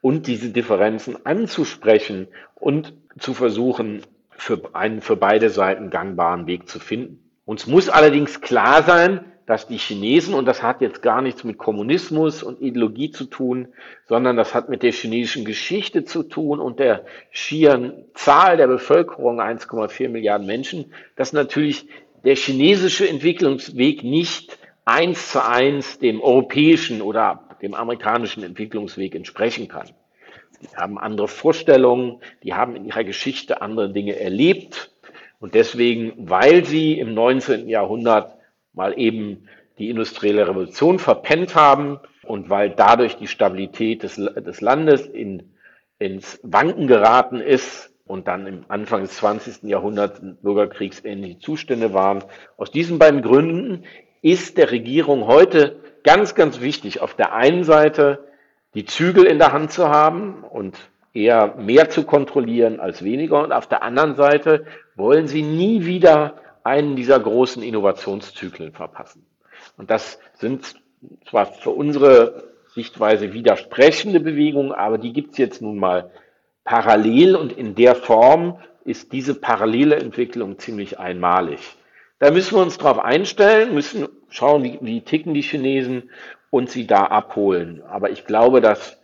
und 0.01 0.27
diese 0.27 0.51
Differenzen 0.51 1.25
anzusprechen 1.25 2.27
und 2.57 2.95
zu 3.19 3.35
versuchen, 3.35 4.03
für 4.31 4.61
einen 4.73 5.01
für 5.01 5.17
beide 5.17 5.51
Seiten 5.51 5.91
gangbaren 5.91 6.49
Weg 6.49 6.69
zu 6.69 6.81
finden. 6.81 7.23
Uns 7.45 7.67
muss 7.67 7.89
allerdings 7.89 8.41
klar 8.41 8.83
sein, 8.83 9.25
dass 9.49 9.67
die 9.67 9.79
Chinesen, 9.79 10.35
und 10.35 10.45
das 10.45 10.63
hat 10.63 10.83
jetzt 10.83 11.01
gar 11.01 11.23
nichts 11.23 11.43
mit 11.43 11.57
Kommunismus 11.57 12.43
und 12.43 12.61
Ideologie 12.61 13.11
zu 13.11 13.25
tun, 13.25 13.69
sondern 14.07 14.37
das 14.37 14.53
hat 14.53 14.69
mit 14.69 14.83
der 14.83 14.93
chinesischen 14.93 15.47
Geschichte 15.47 16.05
zu 16.05 16.23
tun 16.23 16.61
und 16.61 16.79
der 16.79 17.07
schieren 17.31 18.05
Zahl 18.13 18.59
der 18.59 18.67
Bevölkerung, 18.67 19.41
1,4 19.41 20.11
Milliarden 20.11 20.47
Menschen, 20.47 20.93
dass 21.17 21.33
natürlich 21.33 21.87
der 22.27 22.37
chinesische 22.37 23.09
Entwicklungsweg 23.09 24.05
nicht 24.05 24.59
eins 24.85 25.33
zu 25.33 25.43
eins 25.43 25.99
dem 25.99 26.21
europäischen 26.21 27.01
oder 27.01 27.49
dem 27.63 27.73
amerikanischen 27.73 28.43
Entwicklungsweg 28.43 29.15
entsprechen 29.15 29.67
kann. 29.67 29.89
Die 30.61 30.77
haben 30.77 30.99
andere 30.99 31.27
Vorstellungen, 31.27 32.21
die 32.43 32.53
haben 32.53 32.77
in 32.77 32.85
ihrer 32.85 33.05
Geschichte 33.05 33.63
andere 33.63 33.95
Dinge 33.95 34.21
erlebt 34.21 34.93
und 35.41 35.55
deswegen, 35.55 36.13
weil 36.19 36.67
sie 36.67 36.99
im 36.99 37.15
19. 37.15 37.67
Jahrhundert 37.67 38.38
mal 38.79 38.99
eben 38.99 39.49
die 39.79 39.91
industrielle 39.91 40.49
Revolution 40.49 40.99
verpennt 40.99 41.55
haben 41.55 41.99
und 42.23 42.49
weil 42.49 42.71
dadurch 42.71 43.17
die 43.17 43.27
Stabilität 43.27 44.05
des, 44.05 44.15
des 44.17 44.61
Landes 44.61 45.05
in, 45.05 45.51
ins 45.99 46.41
Wanken 46.45 46.87
geraten 46.87 47.41
ist 47.41 47.93
und 48.07 48.29
dann 48.29 48.47
im 48.47 48.65
Anfang 48.69 49.03
des 49.03 49.17
20. 49.17 49.65
Jahrhunderts 49.65 50.23
bürgerkriegsähnliche 50.43 51.41
Zustände 51.41 51.93
waren. 51.93 52.25
Aus 52.57 52.71
diesen 52.71 52.99
beiden 52.99 53.21
Gründen 53.21 53.85
ist 54.23 54.57
der 54.57 54.71
Regierung 54.71 55.27
heute 55.27 55.81
ganz, 56.05 56.37
ganz 56.37 56.61
wichtig, 56.61 57.01
auf 57.01 57.15
der 57.15 57.35
einen 57.35 57.65
Seite 57.65 58.25
die 58.75 58.85
Zügel 58.85 59.25
in 59.25 59.39
der 59.39 59.53
Hand 59.53 59.73
zu 59.73 59.89
haben 59.89 60.45
und 60.45 60.79
eher 61.13 61.57
mehr 61.57 61.91
zu 61.91 62.05
kontrollieren 62.05 62.79
als 62.79 63.03
weniger. 63.03 63.43
Und 63.43 63.53
auf 63.53 63.67
der 63.67 63.83
anderen 63.83 64.15
Seite 64.15 64.67
wollen 64.95 65.27
sie 65.27 65.43
nie 65.43 65.85
wieder 65.85 66.35
einen 66.65 66.97
dieser 66.97 67.19
großen 67.21 67.63
Innovationszyklen 67.63 68.73
verpassen. 68.73 69.27
Und 69.77 69.91
das 69.91 70.19
sind 70.35 70.75
zwar 71.29 71.47
für 71.47 71.71
unsere 71.71 72.45
Sichtweise 72.75 73.33
widersprechende 73.33 74.21
Bewegungen, 74.21 74.73
aber 74.73 74.99
die 74.99 75.13
gibt's 75.13 75.39
jetzt 75.39 75.63
nun 75.63 75.79
mal 75.79 76.11
parallel 76.65 77.35
und 77.35 77.53
in 77.53 77.75
der 77.75 77.95
Form 77.95 78.59
ist 78.85 79.13
diese 79.13 79.35
parallele 79.35 79.97
Entwicklung 79.97 80.59
ziemlich 80.59 80.99
einmalig. 80.99 81.61
Da 82.19 82.31
müssen 82.31 82.57
wir 82.57 82.63
uns 82.63 82.79
drauf 82.79 82.99
einstellen, 82.99 83.75
müssen 83.75 84.09
schauen, 84.29 84.65
wie, 84.65 84.79
wie 84.81 85.01
ticken 85.03 85.35
die 85.35 85.43
Chinesen 85.43 86.11
und 86.51 86.71
sie 86.71 86.87
da 86.87 87.05
abholen. 87.05 87.83
Aber 87.83 88.11
ich 88.11 88.27
glaube, 88.27 88.61
dass 88.61 88.99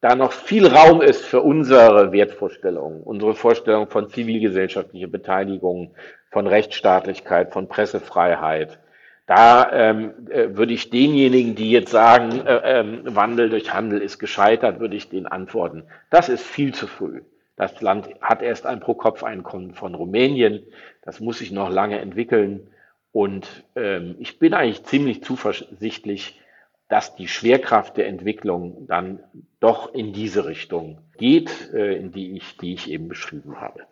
da 0.00 0.14
noch 0.14 0.32
viel 0.32 0.66
Raum 0.66 1.02
ist 1.02 1.24
für 1.24 1.40
unsere 1.40 2.12
Wertvorstellungen, 2.12 3.02
unsere 3.02 3.34
Vorstellung 3.34 3.88
von 3.88 4.08
zivilgesellschaftlicher 4.08 5.08
Beteiligung, 5.08 5.94
von 6.30 6.46
Rechtsstaatlichkeit, 6.46 7.52
von 7.52 7.68
Pressefreiheit. 7.68 8.78
Da 9.26 9.70
ähm, 9.72 10.14
äh, 10.30 10.56
würde 10.56 10.72
ich 10.72 10.88
denjenigen, 10.88 11.54
die 11.54 11.70
jetzt 11.70 11.90
sagen, 11.90 12.46
äh, 12.46 12.80
äh, 12.80 13.14
Wandel 13.14 13.50
durch 13.50 13.74
Handel 13.74 14.00
ist 14.00 14.18
gescheitert, 14.18 14.80
würde 14.80 14.96
ich 14.96 15.10
denen 15.10 15.26
antworten, 15.26 15.84
das 16.10 16.30
ist 16.30 16.44
viel 16.44 16.74
zu 16.74 16.86
früh. 16.86 17.20
Das 17.56 17.80
Land 17.82 18.08
hat 18.20 18.40
erst 18.40 18.66
ein 18.66 18.80
Pro-Kopf-Einkommen 18.80 19.74
von 19.74 19.94
Rumänien. 19.94 20.62
Das 21.02 21.18
muss 21.18 21.38
sich 21.38 21.50
noch 21.50 21.70
lange 21.70 21.98
entwickeln. 21.98 22.68
Und 23.12 23.64
ähm, 23.74 24.14
ich 24.20 24.38
bin 24.38 24.54
eigentlich 24.54 24.84
ziemlich 24.84 25.24
zuversichtlich, 25.24 26.40
dass 26.88 27.16
die 27.16 27.28
Schwerkraft 27.28 27.96
der 27.96 28.06
Entwicklung 28.06 28.86
dann 28.86 29.20
doch 29.60 29.92
in 29.92 30.12
diese 30.12 30.46
Richtung 30.46 30.98
geht, 31.18 31.72
äh, 31.74 31.96
in 31.96 32.12
die 32.12 32.36
ich, 32.36 32.56
die 32.58 32.74
ich 32.74 32.90
eben 32.90 33.08
beschrieben 33.08 33.60
habe. 33.60 33.82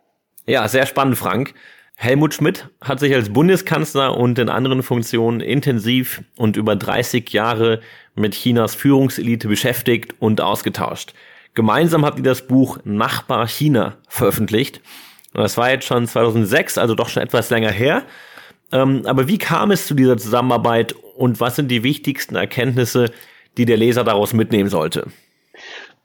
Ja, 0.45 0.67
sehr 0.67 0.85
spannend, 0.85 1.17
Frank. 1.17 1.53
Helmut 1.99 2.35
Schmidt 2.35 2.69
hat 2.79 2.99
sich 2.99 3.11
als 3.15 3.33
Bundeskanzler 3.33 4.15
und 4.15 4.37
in 4.37 4.49
anderen 4.49 4.83
Funktionen 4.83 5.39
intensiv 5.39 6.21
und 6.35 6.55
über 6.55 6.75
30 6.75 7.27
Jahre 7.31 7.81
mit 8.13 8.35
Chinas 8.35 8.75
Führungselite 8.75 9.47
beschäftigt 9.47 10.13
und 10.19 10.39
ausgetauscht. 10.39 11.15
Gemeinsam 11.55 12.05
habt 12.05 12.19
ihr 12.19 12.23
das 12.23 12.45
Buch 12.45 12.77
Nachbar 12.83 13.47
China 13.47 13.97
veröffentlicht. 14.07 14.79
Das 15.33 15.57
war 15.57 15.71
jetzt 15.71 15.87
schon 15.87 16.07
2006, 16.07 16.77
also 16.77 16.93
doch 16.93 17.09
schon 17.09 17.23
etwas 17.23 17.49
länger 17.49 17.71
her. 17.71 18.03
Ähm, 18.71 19.01
aber 19.05 19.27
wie 19.27 19.39
kam 19.39 19.71
es 19.71 19.87
zu 19.87 19.95
dieser 19.95 20.17
Zusammenarbeit 20.17 20.93
und 21.15 21.39
was 21.39 21.55
sind 21.55 21.69
die 21.69 21.81
wichtigsten 21.81 22.35
Erkenntnisse, 22.35 23.11
die 23.57 23.65
der 23.65 23.77
Leser 23.77 24.03
daraus 24.03 24.33
mitnehmen 24.33 24.69
sollte? 24.69 25.07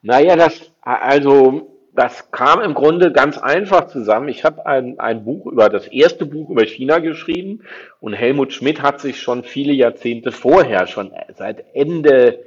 Naja, 0.00 0.37
das, 0.37 0.72
also, 0.80 1.72
das 1.94 2.30
kam 2.30 2.62
im 2.62 2.75
Grunde 2.75 3.12
ganz 3.12 3.37
einfach 3.37 3.87
zusammen. 3.87 4.28
Ich 4.28 4.44
habe 4.44 4.64
ein, 4.64 4.99
ein 4.99 5.25
Buch 5.25 5.46
über 5.46 5.68
das 5.68 5.87
erste 5.88 6.25
Buch 6.25 6.49
über 6.49 6.64
China 6.64 6.99
geschrieben 6.99 7.64
und 8.00 8.14
Helmut 8.14 8.52
Schmidt 8.52 8.82
hat 8.82 9.00
sich 9.00 9.20
schon 9.20 9.44
viele 9.44 9.72
Jahrzehnte 9.75 10.32
vorher, 10.32 10.87
schon 10.87 11.12
seit 11.37 11.64
Ende 11.75 12.40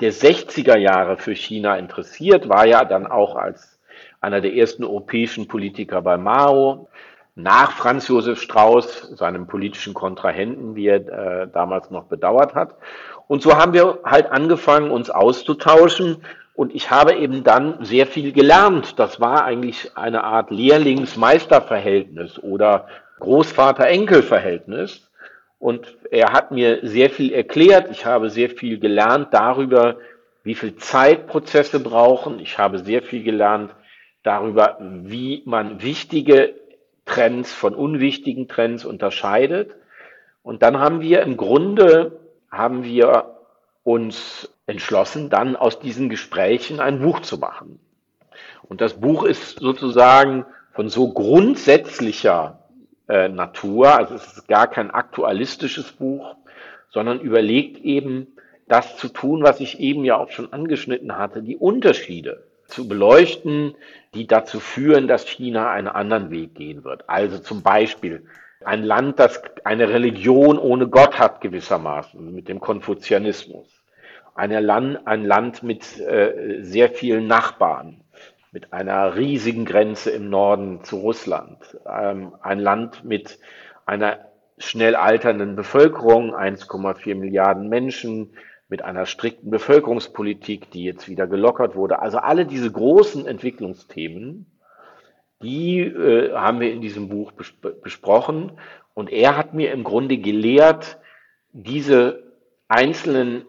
der 0.00 0.12
60er 0.12 0.76
Jahre 0.76 1.16
für 1.16 1.34
China 1.34 1.76
interessiert, 1.76 2.48
war 2.48 2.66
ja 2.66 2.84
dann 2.84 3.06
auch 3.06 3.36
als 3.36 3.78
einer 4.20 4.40
der 4.40 4.54
ersten 4.54 4.84
europäischen 4.84 5.48
Politiker 5.48 6.02
bei 6.02 6.16
Mao, 6.16 6.88
nach 7.36 7.72
Franz 7.72 8.08
Josef 8.08 8.40
Strauß, 8.40 9.12
seinem 9.16 9.46
politischen 9.46 9.92
Kontrahenten, 9.92 10.76
wie 10.76 10.86
er 10.86 11.42
äh, 11.42 11.48
damals 11.52 11.90
noch 11.90 12.04
bedauert 12.04 12.54
hat. 12.54 12.76
Und 13.26 13.42
so 13.42 13.56
haben 13.56 13.72
wir 13.72 14.00
halt 14.04 14.30
angefangen, 14.30 14.90
uns 14.90 15.10
auszutauschen. 15.10 16.22
Und 16.54 16.74
ich 16.74 16.90
habe 16.90 17.14
eben 17.16 17.42
dann 17.42 17.84
sehr 17.84 18.06
viel 18.06 18.32
gelernt. 18.32 18.98
Das 18.98 19.20
war 19.20 19.44
eigentlich 19.44 19.96
eine 19.96 20.22
Art 20.22 20.50
Lehrlings-Meister-Verhältnis 20.50 22.38
oder 22.38 22.86
Großvater-Enkel-Verhältnis. 23.18 25.10
Und 25.58 25.96
er 26.10 26.32
hat 26.32 26.52
mir 26.52 26.80
sehr 26.82 27.10
viel 27.10 27.32
erklärt. 27.32 27.90
Ich 27.90 28.06
habe 28.06 28.30
sehr 28.30 28.50
viel 28.50 28.78
gelernt 28.78 29.28
darüber, 29.32 29.96
wie 30.44 30.54
viel 30.54 30.76
Zeit 30.76 31.26
Prozesse 31.26 31.80
brauchen. 31.80 32.38
Ich 32.38 32.58
habe 32.58 32.78
sehr 32.78 33.02
viel 33.02 33.24
gelernt 33.24 33.74
darüber, 34.22 34.76
wie 34.80 35.42
man 35.46 35.82
wichtige 35.82 36.54
Trends 37.04 37.52
von 37.52 37.74
unwichtigen 37.74 38.46
Trends 38.46 38.84
unterscheidet. 38.84 39.74
Und 40.42 40.62
dann 40.62 40.78
haben 40.78 41.00
wir 41.00 41.22
im 41.22 41.36
Grunde, 41.36 42.20
haben 42.50 42.84
wir 42.84 43.38
uns 43.82 44.53
entschlossen, 44.66 45.30
dann 45.30 45.56
aus 45.56 45.80
diesen 45.80 46.08
Gesprächen 46.08 46.80
ein 46.80 47.00
Buch 47.00 47.20
zu 47.20 47.38
machen. 47.38 47.80
Und 48.62 48.80
das 48.80 48.94
Buch 48.94 49.24
ist 49.24 49.58
sozusagen 49.58 50.46
von 50.72 50.88
so 50.88 51.12
grundsätzlicher 51.12 52.60
äh, 53.08 53.28
Natur. 53.28 53.96
Also 53.96 54.14
es 54.14 54.26
ist 54.26 54.48
gar 54.48 54.66
kein 54.66 54.90
aktualistisches 54.90 55.92
Buch, 55.92 56.36
sondern 56.90 57.20
überlegt 57.20 57.78
eben, 57.84 58.28
das 58.66 58.96
zu 58.96 59.08
tun, 59.08 59.42
was 59.42 59.60
ich 59.60 59.78
eben 59.78 60.04
ja 60.04 60.16
auch 60.16 60.30
schon 60.30 60.52
angeschnitten 60.52 61.18
hatte, 61.18 61.42
die 61.42 61.56
Unterschiede 61.56 62.44
zu 62.66 62.88
beleuchten, 62.88 63.74
die 64.14 64.26
dazu 64.26 64.58
führen, 64.58 65.06
dass 65.06 65.28
China 65.28 65.70
einen 65.70 65.88
anderen 65.88 66.30
Weg 66.30 66.54
gehen 66.54 66.82
wird. 66.82 67.08
Also 67.08 67.38
zum 67.38 67.62
Beispiel 67.62 68.26
ein 68.64 68.82
Land, 68.82 69.18
das 69.18 69.42
eine 69.64 69.90
Religion 69.90 70.58
ohne 70.58 70.88
Gott 70.88 71.18
hat 71.18 71.42
gewissermaßen, 71.42 72.34
mit 72.34 72.48
dem 72.48 72.60
Konfuzianismus. 72.60 73.83
Eine 74.34 74.60
Land, 74.60 75.06
ein 75.06 75.24
Land 75.24 75.62
mit 75.62 76.00
äh, 76.00 76.62
sehr 76.62 76.90
vielen 76.90 77.26
Nachbarn, 77.26 78.00
mit 78.50 78.72
einer 78.72 79.16
riesigen 79.16 79.64
Grenze 79.64 80.10
im 80.10 80.28
Norden 80.28 80.82
zu 80.84 80.96
Russland, 80.96 81.58
ähm, 81.86 82.34
ein 82.42 82.58
Land 82.58 83.04
mit 83.04 83.38
einer 83.86 84.18
schnell 84.58 84.96
alternden 84.96 85.56
Bevölkerung, 85.56 86.34
1,4 86.34 87.14
Milliarden 87.14 87.68
Menschen, 87.68 88.36
mit 88.68 88.82
einer 88.82 89.06
strikten 89.06 89.50
Bevölkerungspolitik, 89.50 90.70
die 90.70 90.84
jetzt 90.84 91.08
wieder 91.08 91.26
gelockert 91.26 91.76
wurde. 91.76 92.00
Also 92.00 92.18
alle 92.18 92.46
diese 92.46 92.70
großen 92.72 93.26
Entwicklungsthemen, 93.26 94.46
die 95.42 95.80
äh, 95.80 96.32
haben 96.32 96.60
wir 96.60 96.72
in 96.72 96.80
diesem 96.80 97.08
Buch 97.08 97.32
bes 97.32 97.52
besprochen. 97.82 98.52
Und 98.94 99.12
er 99.12 99.36
hat 99.36 99.54
mir 99.54 99.72
im 99.72 99.84
Grunde 99.84 100.18
gelehrt, 100.18 100.98
diese 101.52 102.22
einzelnen 102.68 103.44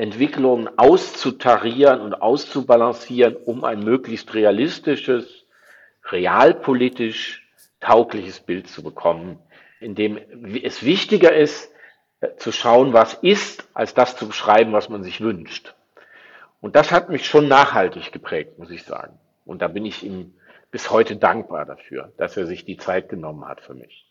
Entwicklungen 0.00 0.78
auszutarieren 0.78 2.00
und 2.00 2.14
auszubalancieren, 2.14 3.36
um 3.36 3.64
ein 3.64 3.80
möglichst 3.84 4.32
realistisches, 4.32 5.44
realpolitisch 6.04 7.46
taugliches 7.80 8.40
Bild 8.40 8.66
zu 8.66 8.82
bekommen, 8.82 9.38
in 9.78 9.94
dem 9.94 10.18
es 10.62 10.84
wichtiger 10.84 11.34
ist, 11.34 11.70
äh, 12.20 12.34
zu 12.36 12.50
schauen, 12.50 12.92
was 12.94 13.14
ist, 13.14 13.68
als 13.74 13.92
das 13.92 14.16
zu 14.16 14.26
beschreiben, 14.26 14.72
was 14.72 14.88
man 14.88 15.02
sich 15.02 15.20
wünscht. 15.20 15.74
Und 16.62 16.76
das 16.76 16.92
hat 16.92 17.10
mich 17.10 17.26
schon 17.26 17.48
nachhaltig 17.48 18.10
geprägt, 18.10 18.58
muss 18.58 18.70
ich 18.70 18.84
sagen. 18.84 19.18
Und 19.44 19.60
da 19.60 19.68
bin 19.68 19.84
ich 19.84 20.02
ihm 20.02 20.34
bis 20.70 20.90
heute 20.90 21.16
dankbar 21.16 21.66
dafür, 21.66 22.12
dass 22.16 22.36
er 22.36 22.46
sich 22.46 22.64
die 22.64 22.76
Zeit 22.78 23.08
genommen 23.08 23.46
hat 23.46 23.60
für 23.60 23.74
mich. 23.74 24.09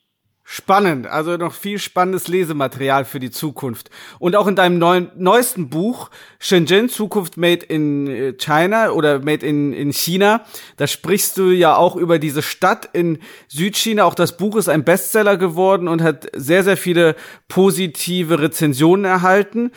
Spannend, 0.52 1.06
also 1.06 1.38
noch 1.38 1.54
viel 1.54 1.78
spannendes 1.78 2.28
Lesematerial 2.28 3.06
für 3.06 3.20
die 3.20 3.30
Zukunft. 3.30 3.92
Und 4.18 4.36
auch 4.36 4.48
in 4.48 4.56
deinem 4.56 4.80
neuen, 4.80 5.12
neuesten 5.16 5.70
Buch, 5.70 6.10
Shenzhen, 6.40 6.90
Zukunft 6.90 7.38
Made 7.38 7.64
in 7.68 8.08
äh, 8.08 8.34
China 8.34 8.90
oder 8.90 9.20
Made 9.20 9.46
in, 9.46 9.74
in 9.74 9.94
China, 9.94 10.44
da 10.78 10.88
sprichst 10.88 11.38
du 11.38 11.52
ja 11.52 11.76
auch 11.76 11.96
über 11.96 12.18
diese 12.18 12.42
Stadt 12.42 12.90
in 12.94 13.20
Südchina. 13.48 14.06
Auch 14.06 14.16
das 14.16 14.38
Buch 14.38 14.56
ist 14.56 14.70
ein 14.70 14.84
Bestseller 14.84 15.38
geworden 15.38 15.88
und 15.88 16.02
hat 16.02 16.26
sehr, 16.36 16.64
sehr 16.64 16.78
viele 16.78 17.16
positive 17.48 18.42
Rezensionen 18.42 19.06
erhalten. 19.06 19.70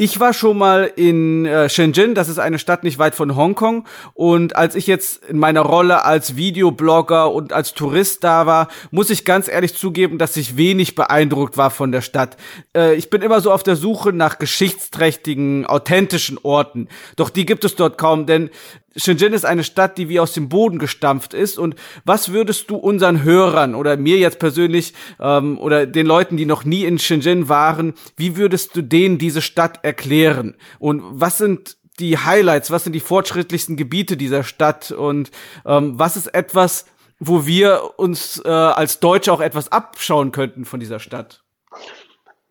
Ich 0.00 0.20
war 0.20 0.32
schon 0.32 0.56
mal 0.56 0.92
in 0.94 1.44
äh, 1.44 1.68
Shenzhen, 1.68 2.14
das 2.14 2.28
ist 2.28 2.38
eine 2.38 2.60
Stadt 2.60 2.84
nicht 2.84 3.00
weit 3.00 3.16
von 3.16 3.34
Hongkong. 3.34 3.84
Und 4.14 4.54
als 4.54 4.76
ich 4.76 4.86
jetzt 4.86 5.24
in 5.24 5.40
meiner 5.40 5.62
Rolle 5.62 6.04
als 6.04 6.36
Videoblogger 6.36 7.32
und 7.32 7.52
als 7.52 7.74
Tourist 7.74 8.22
da 8.22 8.46
war, 8.46 8.68
muss 8.92 9.10
ich 9.10 9.24
ganz 9.24 9.48
ehrlich 9.48 9.74
zugeben, 9.74 10.16
dass 10.16 10.36
ich 10.36 10.56
wenig 10.56 10.94
beeindruckt 10.94 11.56
war 11.56 11.72
von 11.72 11.90
der 11.90 12.02
Stadt. 12.02 12.36
Äh, 12.76 12.94
ich 12.94 13.10
bin 13.10 13.22
immer 13.22 13.40
so 13.40 13.50
auf 13.50 13.64
der 13.64 13.74
Suche 13.74 14.12
nach 14.12 14.38
geschichtsträchtigen, 14.38 15.66
authentischen 15.66 16.38
Orten. 16.40 16.86
Doch 17.16 17.28
die 17.28 17.44
gibt 17.44 17.64
es 17.64 17.74
dort 17.74 17.98
kaum, 17.98 18.26
denn 18.26 18.50
Shenzhen 18.96 19.32
ist 19.32 19.44
eine 19.44 19.64
Stadt, 19.64 19.98
die 19.98 20.08
wie 20.08 20.20
aus 20.20 20.32
dem 20.32 20.48
Boden 20.48 20.78
gestampft 20.78 21.34
ist. 21.34 21.58
Und 21.58 21.76
was 22.04 22.32
würdest 22.32 22.70
du 22.70 22.76
unseren 22.76 23.22
Hörern 23.22 23.74
oder 23.74 23.96
mir 23.96 24.18
jetzt 24.18 24.38
persönlich 24.38 24.94
ähm, 25.20 25.58
oder 25.58 25.86
den 25.86 26.06
Leuten, 26.06 26.36
die 26.36 26.46
noch 26.46 26.64
nie 26.64 26.84
in 26.84 26.98
Shenzhen 26.98 27.48
waren, 27.48 27.94
wie 28.16 28.36
würdest 28.36 28.76
du 28.76 28.82
denen 28.82 29.18
diese 29.18 29.42
Stadt 29.42 29.84
erklären? 29.84 30.56
Und 30.78 31.02
was 31.04 31.38
sind 31.38 31.76
die 31.98 32.18
Highlights, 32.18 32.70
was 32.70 32.84
sind 32.84 32.92
die 32.92 33.00
fortschrittlichsten 33.00 33.76
Gebiete 33.76 34.16
dieser 34.16 34.44
Stadt 34.44 34.92
und 34.92 35.30
ähm, 35.66 35.98
was 35.98 36.16
ist 36.16 36.28
etwas, 36.28 36.86
wo 37.18 37.46
wir 37.46 37.98
uns 37.98 38.40
äh, 38.44 38.48
als 38.48 39.00
Deutsche 39.00 39.32
auch 39.32 39.40
etwas 39.40 39.72
abschauen 39.72 40.30
könnten 40.32 40.64
von 40.64 40.80
dieser 40.80 41.00
Stadt? 41.00 41.42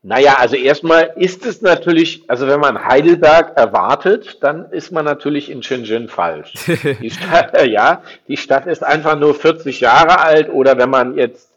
Naja, 0.08 0.36
also 0.40 0.56
erstmal 0.56 1.12
ist 1.18 1.46
es 1.46 1.62
natürlich, 1.62 2.24
also 2.30 2.48
wenn 2.48 2.62
man 2.62 2.86
Heidelberg 2.86 3.58
erwartet, 3.58 4.42
dann 4.42 4.72
ist 4.72 4.90
man 4.90 5.04
natürlich 5.04 5.52
in 5.52 5.64
Shenzhen 5.64 6.08
falsch. 6.08 6.54
Die 7.02 7.10
Stadt, 7.10 7.54
äh, 7.58 7.70
ja, 7.70 8.04
die 8.30 8.38
Stadt 8.38 8.68
ist 8.68 8.86
einfach 8.86 9.20
nur 9.20 9.36
40 9.36 9.82
Jahre 9.82 10.22
alt 10.22 10.50
oder 10.50 10.78
wenn 10.78 10.90
man 10.90 11.18
jetzt 11.18 11.52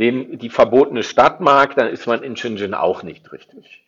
den, 0.00 0.40
die 0.40 0.50
verbotene 0.50 1.04
Stadt 1.04 1.40
mag, 1.40 1.76
dann 1.76 1.86
ist 1.86 2.08
man 2.08 2.24
in 2.24 2.34
Shenzhen 2.36 2.74
auch 2.74 3.04
nicht 3.04 3.30
richtig. 3.30 3.84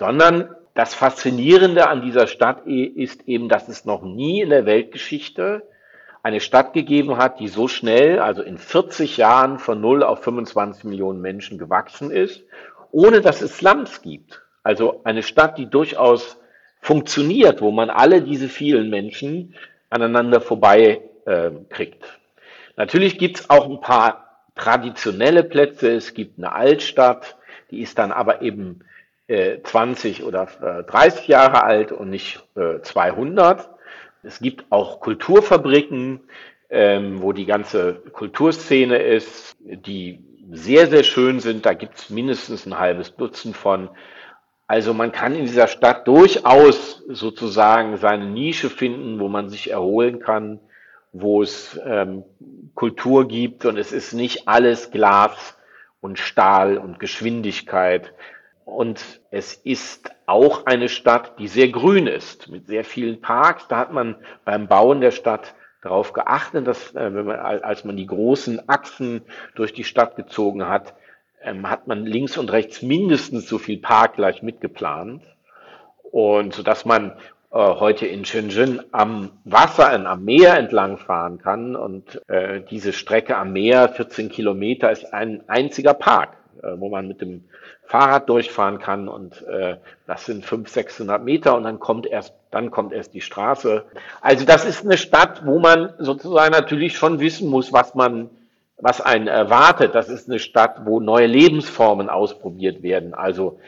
Sondern 0.00 0.48
das 0.74 0.92
Faszinierende 0.92 1.88
an 1.88 2.02
dieser 2.02 2.26
Stadt 2.26 2.66
ist 2.66 3.28
eben, 3.28 3.48
dass 3.48 3.68
es 3.68 3.84
noch 3.84 4.02
nie 4.02 4.40
in 4.40 4.50
der 4.50 4.66
Weltgeschichte 4.66 5.62
eine 6.24 6.40
Stadt 6.40 6.72
gegeben 6.72 7.18
hat, 7.18 7.38
die 7.38 7.48
so 7.48 7.68
schnell, 7.68 8.18
also 8.18 8.42
in 8.42 8.58
40 8.58 9.16
Jahren 9.16 9.60
von 9.60 9.80
0 9.80 10.02
auf 10.02 10.24
25 10.24 10.82
Millionen 10.84 11.20
Menschen 11.20 11.56
gewachsen 11.56 12.10
ist 12.10 12.42
ohne 12.94 13.20
dass 13.20 13.42
es 13.42 13.56
Slums 13.58 14.02
gibt. 14.02 14.40
Also 14.62 15.00
eine 15.02 15.24
Stadt, 15.24 15.58
die 15.58 15.68
durchaus 15.68 16.38
funktioniert, 16.80 17.60
wo 17.60 17.72
man 17.72 17.90
alle 17.90 18.22
diese 18.22 18.48
vielen 18.48 18.88
Menschen 18.88 19.56
aneinander 19.90 20.40
vorbei 20.40 21.02
äh, 21.26 21.50
kriegt. 21.68 22.04
Natürlich 22.76 23.18
gibt's 23.18 23.50
auch 23.50 23.68
ein 23.68 23.80
paar 23.80 24.44
traditionelle 24.54 25.42
Plätze. 25.42 25.90
Es 25.90 26.14
gibt 26.14 26.38
eine 26.38 26.52
Altstadt, 26.52 27.36
die 27.72 27.80
ist 27.80 27.98
dann 27.98 28.12
aber 28.12 28.42
eben 28.42 28.84
äh, 29.26 29.60
20 29.62 30.22
oder 30.22 30.46
äh, 30.62 30.84
30 30.84 31.26
Jahre 31.26 31.64
alt 31.64 31.90
und 31.90 32.10
nicht 32.10 32.44
äh, 32.54 32.80
200. 32.80 33.68
Es 34.22 34.38
gibt 34.38 34.66
auch 34.70 35.00
Kulturfabriken, 35.00 36.20
ähm, 36.70 37.22
wo 37.22 37.32
die 37.32 37.46
ganze 37.46 37.94
Kulturszene 38.12 38.98
ist, 38.98 39.56
die 39.60 40.20
sehr, 40.50 40.86
sehr 40.88 41.02
schön 41.02 41.40
sind. 41.40 41.66
Da 41.66 41.74
gibt 41.74 41.96
es 41.96 42.10
mindestens 42.10 42.66
ein 42.66 42.78
halbes 42.78 43.16
Dutzend 43.16 43.56
von. 43.56 43.90
Also 44.66 44.94
man 44.94 45.12
kann 45.12 45.34
in 45.34 45.44
dieser 45.44 45.68
Stadt 45.68 46.08
durchaus 46.08 47.02
sozusagen 47.08 47.96
seine 47.98 48.26
Nische 48.26 48.70
finden, 48.70 49.20
wo 49.20 49.28
man 49.28 49.48
sich 49.50 49.70
erholen 49.70 50.20
kann, 50.20 50.60
wo 51.12 51.42
es 51.42 51.78
ähm, 51.84 52.24
Kultur 52.74 53.28
gibt 53.28 53.66
und 53.66 53.76
es 53.76 53.92
ist 53.92 54.14
nicht 54.14 54.48
alles 54.48 54.90
Glas 54.90 55.56
und 56.00 56.18
Stahl 56.18 56.78
und 56.78 56.98
Geschwindigkeit. 56.98 58.12
Und 58.64 59.20
es 59.30 59.52
ist 59.52 60.10
auch 60.26 60.64
eine 60.64 60.88
Stadt, 60.88 61.38
die 61.38 61.48
sehr 61.48 61.68
grün 61.68 62.06
ist, 62.06 62.48
mit 62.48 62.66
sehr 62.66 62.84
vielen 62.84 63.20
Parks. 63.20 63.68
Da 63.68 63.76
hat 63.76 63.92
man 63.92 64.16
beim 64.44 64.66
Bauen 64.66 65.02
der 65.02 65.10
Stadt 65.10 65.54
darauf 65.84 66.12
geachtet, 66.12 66.66
dass 66.66 66.94
äh, 66.94 67.14
wenn 67.14 67.26
man, 67.26 67.38
als 67.38 67.84
man 67.84 67.96
die 67.96 68.06
großen 68.06 68.68
Achsen 68.68 69.22
durch 69.54 69.72
die 69.72 69.84
Stadt 69.84 70.16
gezogen 70.16 70.66
hat, 70.68 70.94
ähm, 71.42 71.68
hat 71.68 71.86
man 71.86 72.06
links 72.06 72.38
und 72.38 72.50
rechts 72.50 72.82
mindestens 72.82 73.48
so 73.48 73.58
viel 73.58 73.78
Park 73.78 74.14
gleich 74.14 74.42
mitgeplant. 74.42 75.22
Und 76.10 76.54
so 76.54 76.62
dass 76.62 76.84
man 76.84 77.12
äh, 77.52 77.58
heute 77.58 78.06
in 78.06 78.24
Shenzhen 78.24 78.82
am 78.92 79.30
Wasser, 79.44 79.92
am 79.92 80.24
Meer 80.24 80.56
entlang 80.56 80.96
fahren 80.96 81.38
kann. 81.38 81.76
Und 81.76 82.20
äh, 82.28 82.62
diese 82.70 82.92
Strecke 82.92 83.36
am 83.36 83.52
Meer, 83.52 83.88
14 83.90 84.30
Kilometer, 84.30 84.90
ist 84.90 85.12
ein 85.12 85.48
einziger 85.48 85.94
Park, 85.94 86.36
wo 86.76 86.88
man 86.88 87.08
mit 87.08 87.20
dem 87.20 87.44
Fahrrad 87.86 88.28
durchfahren 88.28 88.78
kann 88.78 89.08
und 89.08 89.46
äh, 89.46 89.76
das 90.06 90.26
sind 90.26 90.44
500, 90.44 90.72
600 90.72 91.22
Meter 91.22 91.56
und 91.56 91.64
dann 91.64 91.78
kommt 91.78 92.06
erst, 92.06 92.34
dann 92.50 92.70
kommt 92.70 92.92
erst 92.92 93.14
die 93.14 93.20
Straße. 93.20 93.84
Also 94.20 94.44
das 94.44 94.64
ist 94.64 94.84
eine 94.84 94.96
Stadt, 94.96 95.44
wo 95.44 95.58
man 95.58 95.92
sozusagen 95.98 96.52
natürlich 96.52 96.96
schon 96.96 97.20
wissen 97.20 97.48
muss, 97.48 97.72
was 97.72 97.94
man, 97.94 98.30
was 98.78 99.00
einen 99.00 99.28
erwartet. 99.28 99.94
Das 99.94 100.08
ist 100.08 100.28
eine 100.28 100.38
Stadt, 100.38 100.86
wo 100.86 101.00
neue 101.00 101.26
Lebensformen 101.26 102.08
ausprobiert 102.08 102.82
werden. 102.82 103.14
Also 103.14 103.58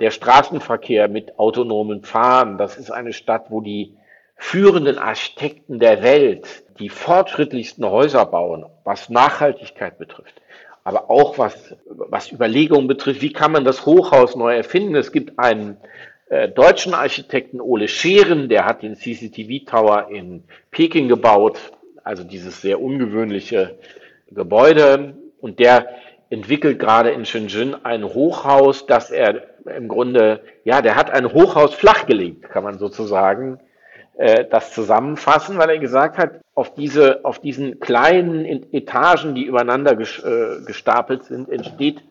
der 0.00 0.10
Straßenverkehr 0.10 1.08
mit 1.08 1.38
autonomen 1.38 2.02
Fahren, 2.02 2.58
das 2.58 2.76
ist 2.76 2.90
eine 2.90 3.12
Stadt, 3.12 3.50
wo 3.50 3.60
die 3.60 3.96
führenden 4.36 4.98
Architekten 4.98 5.78
der 5.78 6.02
Welt 6.02 6.64
die 6.78 6.90
fortschrittlichsten 6.90 7.86
Häuser 7.86 8.26
bauen, 8.26 8.66
was 8.84 9.08
Nachhaltigkeit 9.08 9.98
betrifft 9.98 10.42
aber 10.86 11.10
auch 11.10 11.36
was, 11.36 11.74
was 11.84 12.30
Überlegungen 12.30 12.86
betrifft, 12.86 13.20
wie 13.20 13.32
kann 13.32 13.50
man 13.50 13.64
das 13.64 13.86
Hochhaus 13.86 14.36
neu 14.36 14.54
erfinden. 14.54 14.94
Es 14.94 15.10
gibt 15.10 15.36
einen 15.36 15.78
äh, 16.28 16.48
deutschen 16.48 16.94
Architekten, 16.94 17.60
Ole 17.60 17.88
Scheren, 17.88 18.48
der 18.48 18.66
hat 18.66 18.84
den 18.84 18.94
CCTV 18.94 19.68
Tower 19.68 20.06
in 20.12 20.44
Peking 20.70 21.08
gebaut, 21.08 21.58
also 22.04 22.22
dieses 22.22 22.62
sehr 22.62 22.80
ungewöhnliche 22.80 23.80
Gebäude. 24.30 25.16
Und 25.40 25.58
der 25.58 25.88
entwickelt 26.30 26.78
gerade 26.78 27.10
in 27.10 27.24
Shenzhen 27.24 27.84
ein 27.84 28.04
Hochhaus, 28.04 28.86
das 28.86 29.10
er 29.10 29.42
im 29.64 29.88
Grunde, 29.88 30.40
ja, 30.62 30.82
der 30.82 30.94
hat 30.94 31.10
ein 31.10 31.32
Hochhaus 31.32 31.74
flachgelegt, 31.74 32.44
kann 32.44 32.62
man 32.62 32.78
sozusagen 32.78 33.58
das 34.16 34.72
zusammenfassen, 34.72 35.58
weil 35.58 35.70
er 35.70 35.78
gesagt 35.78 36.16
hat, 36.16 36.40
auf 36.54 36.74
diese, 36.74 37.24
auf 37.24 37.38
diesen 37.38 37.80
kleinen 37.80 38.44
Etagen, 38.72 39.34
die 39.34 39.44
übereinander 39.44 39.92
äh, 39.92 40.64
gestapelt 40.64 41.24
sind, 41.24 41.50
entsteht 41.50 42.02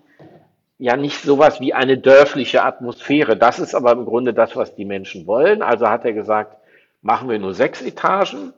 ja 0.77 0.97
nicht 0.97 1.21
sowas 1.21 1.59
wie 1.61 1.73
eine 1.73 1.97
dörfliche 1.97 2.63
Atmosphäre. 2.63 3.37
Das 3.37 3.59
ist 3.59 3.73
aber 3.73 3.91
im 3.93 4.05
Grunde 4.05 4.33
das, 4.33 4.55
was 4.55 4.75
die 4.75 4.85
Menschen 4.85 5.25
wollen. 5.25 5.61
Also 5.61 5.89
hat 5.89 6.05
er 6.05 6.13
gesagt, 6.13 6.57
machen 7.01 7.29
wir 7.29 7.39
nur 7.39 7.53
sechs 7.53 7.81
Etagen. 7.81 8.53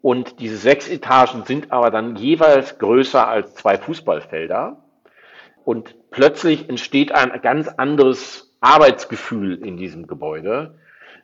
Und 0.00 0.40
diese 0.40 0.56
sechs 0.56 0.88
Etagen 0.88 1.44
sind 1.44 1.72
aber 1.72 1.90
dann 1.90 2.16
jeweils 2.16 2.78
größer 2.78 3.28
als 3.28 3.54
zwei 3.56 3.76
Fußballfelder. 3.76 4.78
Und 5.64 6.10
plötzlich 6.10 6.68
entsteht 6.70 7.12
ein 7.12 7.38
ganz 7.42 7.68
anderes 7.68 8.56
Arbeitsgefühl 8.60 9.62
in 9.62 9.76
diesem 9.76 10.06
Gebäude. 10.06 10.78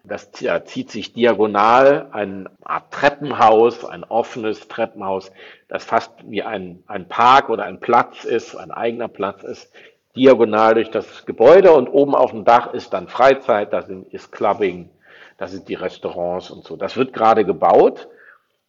Das 0.08 0.30
zieht 0.30 0.90
sich 0.90 1.12
diagonal 1.12 2.08
eine 2.12 2.50
Art 2.64 2.92
Treppenhaus, 2.92 3.84
ein 3.84 4.04
offenes 4.04 4.68
Treppenhaus, 4.68 5.32
das 5.68 5.84
fast 5.84 6.12
wie 6.24 6.42
ein, 6.42 6.82
ein 6.86 7.08
Park 7.08 7.48
oder 7.48 7.64
ein 7.64 7.80
Platz 7.80 8.24
ist, 8.24 8.54
ein 8.56 8.70
eigener 8.70 9.08
Platz 9.08 9.42
ist, 9.42 9.72
diagonal 10.16 10.74
durch 10.74 10.90
das 10.90 11.26
Gebäude 11.26 11.72
und 11.72 11.88
oben 11.88 12.14
auf 12.14 12.30
dem 12.30 12.44
Dach 12.44 12.72
ist 12.72 12.92
dann 12.92 13.08
Freizeit, 13.08 13.72
da 13.72 13.84
ist 14.10 14.32
Clubbing, 14.32 14.90
da 15.38 15.46
sind 15.46 15.68
die 15.68 15.74
Restaurants 15.74 16.50
und 16.50 16.64
so. 16.64 16.76
Das 16.76 16.96
wird 16.96 17.12
gerade 17.12 17.44
gebaut. 17.44 18.08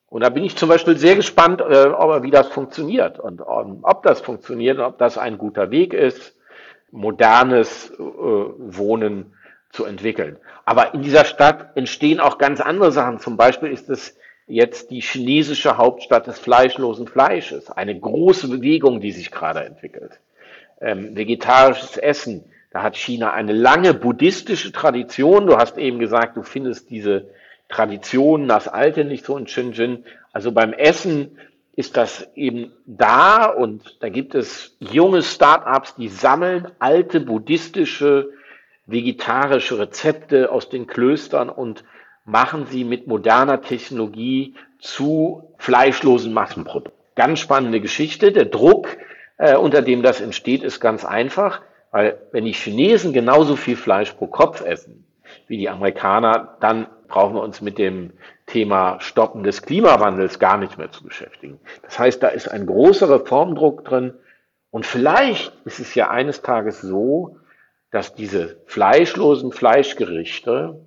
Und 0.10 0.23
da 0.23 0.30
bin 0.30 0.43
ich 0.43 0.56
zum 0.56 0.69
Beispiel 0.69 0.97
sehr 0.97 1.15
gespannt, 1.15 1.60
äh, 1.60 2.23
wie 2.23 2.32
das 2.32 2.47
funktioniert 2.47 3.19
und 3.19 3.41
ähm, 3.41 3.80
ob 3.82 4.04
das 4.04 4.21
funktioniert, 4.21 4.80
ob 4.80 4.97
das 4.97 5.17
ein 5.17 5.38
guter 5.38 5.69
Weg 5.69 5.93
ist, 5.93 6.34
modernes 6.91 7.91
äh, 7.91 7.97
Wohnen 8.00 9.34
zu 9.71 9.86
entwickeln. 9.86 10.38
Aber 10.65 10.93
in 10.93 11.01
dieser 11.01 11.25
Stadt 11.25 11.75
entstehen 11.75 12.19
auch 12.19 12.38
ganz 12.38 12.62
andere 12.62 12.91
Sachen. 12.91 13.19
Zum 13.19 13.38
Beispiel 13.38 13.69
ist 13.69 13.89
es 13.89 14.15
jetzt 14.47 14.91
die 14.91 15.01
chinesische 15.01 15.77
Hauptstadt 15.77 16.27
des 16.27 16.39
fleischlosen 16.39 17.08
Fleisches. 17.08 17.69
Eine 17.69 17.99
große 17.99 18.47
Bewegung, 18.47 19.01
die 19.01 19.12
sich 19.12 19.32
gerade 19.32 19.63
entwickelt. 19.63 20.19
Ähm, 20.80 21.15
vegetarisches 21.15 21.97
Essen. 21.97 22.45
Da 22.71 22.84
hat 22.84 22.95
China 22.95 23.34
eine 23.34 23.53
lange 23.53 23.93
buddhistische 23.93 24.71
Tradition. 24.71 25.47
Du 25.47 25.58
hast 25.58 25.77
eben 25.77 25.99
gesagt, 25.99 26.38
du 26.38 26.43
findest 26.43 26.89
diese 26.89 27.30
Traditionen, 27.69 28.47
das 28.47 28.67
Alte 28.67 29.03
nicht 29.03 29.25
so 29.25 29.38
in 29.38 29.47
Shenzhen. 29.47 30.06
Also 30.32 30.51
beim 30.51 30.73
Essen 30.73 31.38
ist 31.75 31.95
das 31.97 32.27
eben 32.36 32.71
da 32.86 33.45
und 33.45 33.97
da 34.01 34.10
gibt 34.10 34.34
es 34.34 34.75
junge 34.80 35.21
Start-ups, 35.21 35.95
die 35.95 36.08
sammeln 36.08 36.69
alte 36.80 37.19
buddhistische, 37.19 38.30
vegetarische 38.88 39.78
Rezepte 39.78 40.52
aus 40.52 40.69
den 40.69 40.88
Klöstern 40.88 41.50
und 41.50 41.84
machen 42.26 42.65
sie 42.65 42.84
mit 42.84 43.08
moderner 43.08 43.62
Technologie 43.62 44.56
zu 44.80 45.54
fleischlosen 45.58 46.34
Massenprodukten. 46.34 46.93
Ganz 47.15 47.39
spannende 47.39 47.82
Geschichte. 47.82 48.32
Der 48.32 48.45
Druck, 48.45 48.97
äh, 49.38 49.56
unter 49.56 49.82
dem 49.82 50.04
das 50.04 50.21
entsteht, 50.21 50.63
ist 50.63 50.80
ganz 50.80 51.06
einfach, 51.06 51.62
weil 51.91 52.17
wenn 52.32 52.45
die 52.45 52.54
Chinesen 52.54 53.13
genauso 53.13 53.56
viel 53.56 53.76
Fleisch 53.76 54.12
pro 54.13 54.28
Kopf 54.28 54.62
essen 54.62 55.06
wie 55.47 55.58
die 55.58 55.69
Amerikaner, 55.69 56.58
dann 56.60 56.88
brauchen 57.08 57.36
wir 57.36 57.41
uns 57.41 57.62
mit 57.62 57.78
dem 57.78 58.12
Thema 58.45 59.00
Stoppen 59.00 59.43
des 59.43 59.62
Klimawandels 59.62 60.39
gar 60.39 60.58
nicht 60.58 60.78
mehr 60.78 60.91
zu 60.91 61.04
beschäftigen. 61.04 61.60
Das 61.84 61.97
heißt, 61.97 62.21
da 62.21 62.28
ist 62.28 62.50
ein 62.50 62.65
großer 62.65 63.10
Reformdruck 63.10 63.86
drin. 63.86 64.13
Und 64.69 64.86
vielleicht 64.86 65.54
ist 65.65 65.80
es 65.80 65.95
ja 65.95 66.10
eines 66.10 66.41
Tages 66.41 66.82
so, 66.82 67.38
dass 67.97 68.13
diese 68.13 68.60
fleischlosen 68.67 69.51
Fleischgerichte 69.51 70.79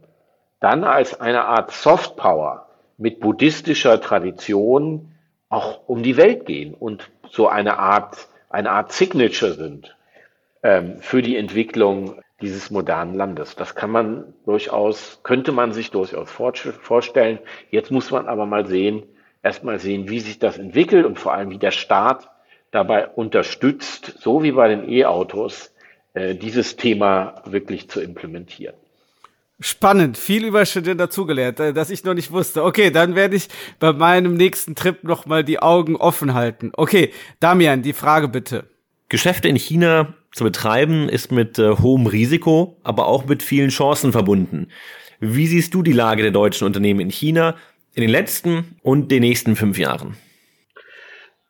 dann 0.60 0.84
als 0.84 1.20
eine 1.20 1.44
Art 1.44 1.72
Softpower 1.72 2.68
mit 2.98 3.18
buddhistischer 3.18 4.00
Tradition 4.00 5.10
auch 5.48 5.88
um 5.88 6.04
die 6.04 6.16
Welt 6.16 6.46
gehen 6.46 6.72
und 6.72 7.10
so 7.28 7.48
eine 7.48 7.78
Art, 7.80 8.28
eine 8.48 8.70
Art 8.70 8.92
Signature 8.92 9.54
sind 9.54 9.96
ähm, 10.62 10.98
für 11.00 11.20
die 11.20 11.36
Entwicklung 11.36 12.22
dieses 12.42 12.70
modernen 12.70 13.16
Landes. 13.16 13.56
Das 13.56 13.74
kann 13.74 13.90
man 13.90 14.32
durchaus, 14.44 15.18
könnte 15.24 15.50
man 15.50 15.72
sich 15.72 15.90
durchaus 15.90 16.30
vorstellen. 16.30 17.40
Jetzt 17.72 17.90
muss 17.90 18.12
man 18.12 18.28
aber 18.28 18.46
mal 18.46 18.66
sehen, 18.66 19.02
erstmal 19.42 19.80
sehen, 19.80 20.08
wie 20.08 20.20
sich 20.20 20.38
das 20.38 20.58
entwickelt 20.58 21.04
und 21.04 21.18
vor 21.18 21.32
allem, 21.32 21.50
wie 21.50 21.58
der 21.58 21.72
Staat 21.72 22.30
dabei 22.70 23.08
unterstützt, 23.08 24.14
so 24.20 24.44
wie 24.44 24.52
bei 24.52 24.68
den 24.68 24.88
E-Autos, 24.88 25.74
äh, 26.14 26.34
dieses 26.34 26.76
Thema 26.76 27.42
wirklich 27.44 27.88
zu 27.88 28.00
implementieren. 28.00 28.74
Spannend, 29.62 30.16
viel 30.16 30.46
über 30.46 30.64
Student 30.64 31.00
dazugelernt, 31.00 31.60
äh, 31.60 31.72
dass 31.72 31.90
ich 31.90 32.02
noch 32.04 32.14
nicht 32.14 32.30
wusste. 32.32 32.64
Okay, 32.64 32.90
dann 32.90 33.14
werde 33.14 33.36
ich 33.36 33.48
bei 33.78 33.92
meinem 33.92 34.34
nächsten 34.34 34.74
Trip 34.74 35.04
noch 35.04 35.26
mal 35.26 35.44
die 35.44 35.60
Augen 35.60 35.96
offen 35.96 36.34
halten. 36.34 36.72
Okay, 36.74 37.12
Damian, 37.40 37.82
die 37.82 37.92
Frage 37.92 38.28
bitte. 38.28 38.64
Geschäfte 39.10 39.48
in 39.48 39.56
China 39.56 40.14
zu 40.32 40.44
betreiben 40.44 41.08
ist 41.08 41.30
mit 41.30 41.58
äh, 41.58 41.76
hohem 41.76 42.06
Risiko, 42.06 42.78
aber 42.84 43.06
auch 43.06 43.26
mit 43.26 43.42
vielen 43.42 43.70
Chancen 43.70 44.12
verbunden. 44.12 44.68
Wie 45.18 45.46
siehst 45.46 45.74
du 45.74 45.82
die 45.82 45.92
Lage 45.92 46.22
der 46.22 46.30
deutschen 46.30 46.66
Unternehmen 46.66 47.00
in 47.00 47.10
China 47.10 47.56
in 47.94 48.00
den 48.00 48.10
letzten 48.10 48.76
und 48.82 49.10
den 49.10 49.20
nächsten 49.20 49.56
fünf 49.56 49.78
Jahren? 49.78 50.16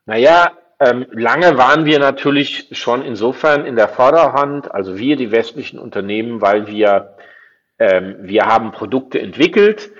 Naja, 0.06 0.52
lange 0.80 1.58
waren 1.58 1.84
wir 1.84 1.98
natürlich 1.98 2.68
schon 2.72 3.02
insofern 3.02 3.66
in 3.66 3.76
der 3.76 3.88
Vorderhand, 3.88 4.72
also 4.72 4.98
wir, 4.98 5.16
die 5.16 5.30
westlichen 5.30 5.78
Unternehmen, 5.78 6.40
weil 6.40 6.66
wir, 6.66 7.16
ähm, 7.78 8.16
wir 8.20 8.46
haben 8.46 8.72
Produkte 8.72 9.20
entwickelt, 9.20 9.90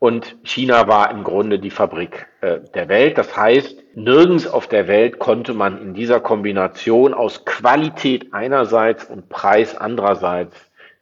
und 0.00 0.36
China 0.44 0.86
war 0.86 1.10
im 1.10 1.24
Grunde 1.24 1.58
die 1.58 1.70
Fabrik 1.70 2.26
äh, 2.40 2.60
der 2.74 2.88
Welt. 2.88 3.18
Das 3.18 3.36
heißt, 3.36 3.96
nirgends 3.96 4.46
auf 4.46 4.68
der 4.68 4.86
Welt 4.86 5.18
konnte 5.18 5.54
man 5.54 5.82
in 5.82 5.94
dieser 5.94 6.20
Kombination 6.20 7.14
aus 7.14 7.44
Qualität 7.44 8.28
einerseits 8.32 9.04
und 9.04 9.28
Preis 9.28 9.76
andererseits 9.76 10.56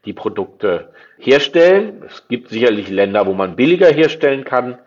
die 0.07 0.15
Produkte 0.15 0.93
herstellen. 1.19 2.05
Es 2.07 2.27
gibt 2.29 2.49
sicherlich 2.49 2.89
Länder, 2.89 3.27
wo 3.27 3.35
man 3.35 3.57
billiger 3.57 3.89
herstellen 3.89 4.45
kann. 4.45 4.79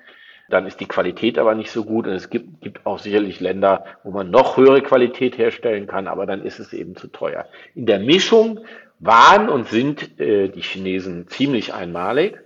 Dann 0.50 0.66
ist 0.66 0.80
die 0.80 0.88
Qualität 0.88 1.38
aber 1.38 1.56
nicht 1.56 1.72
so 1.72 1.84
gut. 1.84 2.08
Und 2.08 2.14
es 2.14 2.30
gibt, 2.30 2.62
gibt 2.62 2.86
auch 2.86 3.00
sicherlich 3.00 3.40
Länder, 3.40 3.86
wo 4.04 4.12
man 4.12 4.30
noch 4.32 4.58
höhere 4.58 4.82
Qualität 4.82 5.38
herstellen 5.38 5.88
kann, 5.88 6.08
aber 6.08 6.26
dann 6.26 6.44
ist 6.44 6.60
es 6.60 6.74
eben 6.74 6.96
zu 6.96 7.08
teuer. 7.08 7.46
In 7.76 7.86
der 7.86 8.00
Mischung 8.00 8.60
waren 9.00 9.50
und 9.50 9.68
sind 9.68 10.20
äh, 10.20 10.50
die 10.50 10.62
Chinesen 10.62 11.28
ziemlich 11.28 11.74
einmalig. 11.74 12.40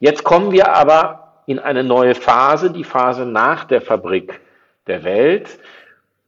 Jetzt 0.00 0.24
kommen 0.24 0.52
wir 0.52 0.74
aber 0.74 1.42
in 1.46 1.58
eine 1.58 1.82
neue 1.82 2.14
Phase, 2.14 2.70
die 2.70 2.84
Phase 2.84 3.24
nach 3.24 3.64
der 3.64 3.80
Fabrik 3.80 4.40
der 4.86 5.02
Welt. 5.02 5.58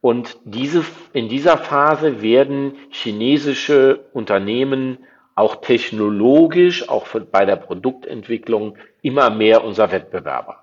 Und 0.01 0.39
diese, 0.45 0.85
in 1.13 1.29
dieser 1.29 1.59
Phase 1.59 2.23
werden 2.23 2.73
chinesische 2.91 4.01
Unternehmen 4.13 4.99
auch 5.35 5.57
technologisch, 5.57 6.89
auch 6.89 7.07
bei 7.31 7.45
der 7.45 7.57
Produktentwicklung 7.57 8.77
immer 9.03 9.31
mehr 9.31 9.63
unser 9.65 9.93
Wettbewerber. 9.93 10.60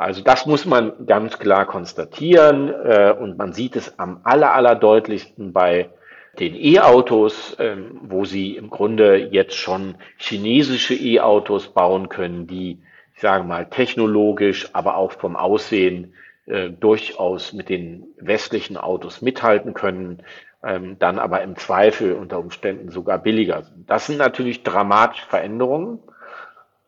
Also 0.00 0.22
das 0.22 0.46
muss 0.46 0.64
man 0.64 1.04
ganz 1.04 1.38
klar 1.38 1.66
konstatieren 1.66 2.70
äh, 2.70 3.12
und 3.12 3.36
man 3.36 3.52
sieht 3.52 3.76
es 3.76 3.98
am 3.98 4.22
aller, 4.24 4.54
aller 4.54 4.74
deutlichsten 4.74 5.52
bei 5.52 5.90
den 6.38 6.54
E-Autos, 6.54 7.54
ähm, 7.58 8.00
wo 8.04 8.24
sie 8.24 8.56
im 8.56 8.70
Grunde 8.70 9.16
jetzt 9.16 9.56
schon 9.56 9.96
chinesische 10.16 10.94
E-Autos 10.94 11.74
bauen 11.74 12.08
können, 12.08 12.46
die, 12.46 12.78
ich 13.14 13.20
sage 13.20 13.44
mal, 13.44 13.68
technologisch, 13.68 14.70
aber 14.72 14.96
auch 14.96 15.12
vom 15.12 15.36
Aussehen 15.36 16.14
äh, 16.46 16.70
durchaus 16.70 17.52
mit 17.52 17.68
den 17.68 18.06
westlichen 18.16 18.78
Autos 18.78 19.20
mithalten 19.20 19.74
können, 19.74 20.22
ähm, 20.64 20.98
dann 20.98 21.18
aber 21.18 21.42
im 21.42 21.56
Zweifel 21.56 22.14
unter 22.14 22.38
Umständen 22.38 22.90
sogar 22.90 23.18
billiger 23.18 23.64
sind. 23.64 23.90
Das 23.90 24.06
sind 24.06 24.16
natürlich 24.16 24.62
dramatische 24.62 25.26
Veränderungen. 25.26 25.98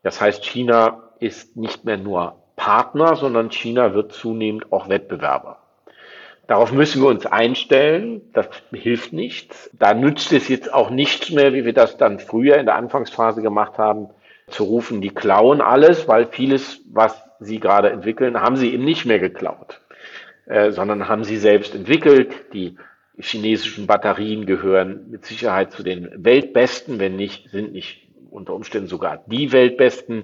Das 0.01 0.19
heißt, 0.19 0.43
China 0.43 1.11
ist 1.19 1.55
nicht 1.55 1.85
mehr 1.85 1.97
nur 1.97 2.42
Partner, 2.63 3.17
sondern 3.17 3.51
China 3.51 3.93
wird 3.93 4.13
zunehmend 4.13 4.71
auch 4.71 4.87
Wettbewerber. 4.87 5.57
Darauf 6.47 6.71
müssen 6.71 7.01
wir 7.01 7.09
uns 7.09 7.25
einstellen. 7.25 8.21
Das 8.31 8.47
hilft 8.71 9.11
nichts. 9.11 9.69
Da 9.73 9.93
nützt 9.93 10.31
es 10.31 10.47
jetzt 10.47 10.73
auch 10.73 10.89
nichts 10.89 11.29
mehr, 11.29 11.53
wie 11.53 11.65
wir 11.65 11.73
das 11.73 11.97
dann 11.97 12.19
früher 12.19 12.55
in 12.55 12.65
der 12.65 12.75
Anfangsphase 12.75 13.41
gemacht 13.41 13.77
haben, 13.77 14.11
zu 14.47 14.63
rufen, 14.63 15.01
die 15.01 15.09
klauen 15.09 15.59
alles, 15.59 16.07
weil 16.07 16.27
vieles, 16.27 16.79
was 16.89 17.21
sie 17.41 17.59
gerade 17.59 17.89
entwickeln, 17.89 18.39
haben 18.39 18.55
sie 18.55 18.73
eben 18.73 18.85
nicht 18.85 19.05
mehr 19.05 19.19
geklaut, 19.19 19.81
äh, 20.45 20.71
sondern 20.71 21.09
haben 21.09 21.25
sie 21.25 21.37
selbst 21.37 21.75
entwickelt. 21.75 22.53
Die 22.53 22.77
chinesischen 23.17 23.87
Batterien 23.87 24.45
gehören 24.45 25.11
mit 25.11 25.25
Sicherheit 25.25 25.73
zu 25.73 25.83
den 25.83 26.09
Weltbesten, 26.15 26.97
wenn 26.97 27.17
nicht, 27.17 27.49
sind 27.49 27.73
nicht 27.73 28.07
unter 28.31 28.53
Umständen 28.53 28.87
sogar 28.87 29.21
die 29.27 29.51
Weltbesten. 29.51 30.23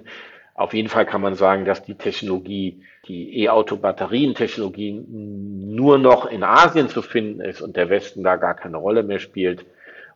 Auf 0.60 0.74
jeden 0.74 0.90
Fall 0.90 1.06
kann 1.06 1.22
man 1.22 1.36
sagen, 1.36 1.64
dass 1.64 1.84
die 1.84 1.94
Technologie, 1.94 2.82
die 3.08 3.44
E-Auto-Batterientechnologie 3.44 5.06
nur 5.08 5.96
noch 5.96 6.26
in 6.26 6.42
Asien 6.42 6.90
zu 6.90 7.00
finden 7.00 7.40
ist 7.40 7.62
und 7.62 7.76
der 7.76 7.88
Westen 7.88 8.22
da 8.22 8.36
gar 8.36 8.52
keine 8.52 8.76
Rolle 8.76 9.02
mehr 9.02 9.20
spielt. 9.20 9.64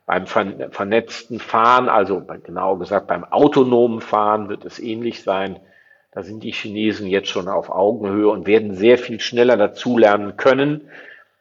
Beim 0.04 0.26
vernetzten 0.26 1.40
Fahren, 1.40 1.88
also 1.88 2.22
genau 2.42 2.76
gesagt 2.76 3.06
beim 3.06 3.24
autonomen 3.24 4.02
Fahren 4.02 4.50
wird 4.50 4.66
es 4.66 4.78
ähnlich 4.78 5.22
sein. 5.22 5.60
Da 6.12 6.22
sind 6.22 6.42
die 6.42 6.52
Chinesen 6.52 7.06
jetzt 7.06 7.30
schon 7.30 7.48
auf 7.48 7.70
Augenhöhe 7.70 8.28
und 8.28 8.46
werden 8.46 8.74
sehr 8.74 8.98
viel 8.98 9.20
schneller 9.20 9.56
dazulernen 9.56 10.36
können, 10.36 10.82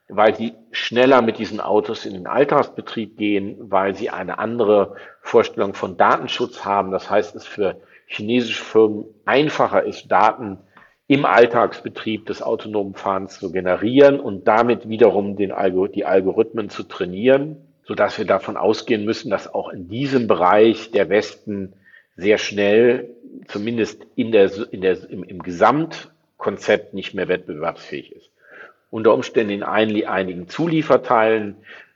weil 0.07 0.33
sie 0.33 0.53
schneller 0.71 1.21
mit 1.21 1.39
diesen 1.39 1.59
Autos 1.59 2.05
in 2.05 2.13
den 2.13 2.25
Alltagsbetrieb 2.25 3.17
gehen, 3.17 3.57
weil 3.59 3.95
sie 3.95 4.11
eine 4.11 4.39
andere 4.39 4.95
Vorstellung 5.21 5.73
von 5.73 5.97
Datenschutz 5.97 6.63
haben. 6.63 6.91
Das 6.91 7.09
heißt, 7.09 7.35
es 7.35 7.45
für 7.45 7.75
chinesische 8.13 8.63
Firmen 8.63 9.05
einfacher 9.25 9.83
ist, 9.83 10.11
Daten 10.11 10.59
im 11.07 11.25
Alltagsbetrieb 11.25 12.25
des 12.27 12.41
autonomen 12.41 12.93
Fahrens 12.95 13.39
zu 13.39 13.51
generieren 13.51 14.19
und 14.19 14.47
damit 14.47 14.87
wiederum 14.87 15.35
den 15.35 15.51
Algor 15.51 15.89
die 15.89 16.05
Algorithmen 16.05 16.69
zu 16.69 16.83
trainieren, 16.83 17.57
so 17.83 17.93
dass 17.93 18.17
wir 18.17 18.25
davon 18.25 18.55
ausgehen 18.55 19.03
müssen, 19.03 19.29
dass 19.29 19.53
auch 19.53 19.69
in 19.69 19.89
diesem 19.89 20.27
Bereich 20.27 20.91
der 20.91 21.09
Westen 21.09 21.73
sehr 22.15 22.37
schnell, 22.37 23.09
zumindest 23.47 24.05
in 24.15 24.31
der, 24.31 24.51
in 24.71 24.81
der, 24.81 25.09
im, 25.09 25.23
im 25.23 25.43
Gesamtkonzept 25.43 26.93
nicht 26.93 27.13
mehr 27.13 27.27
wettbewerbsfähig 27.27 28.11
ist. 28.13 28.29
Unter 28.89 29.13
Umständen 29.13 29.51
in 29.51 29.63
einigen 29.63 30.47
Zulieferteilen 30.47 31.55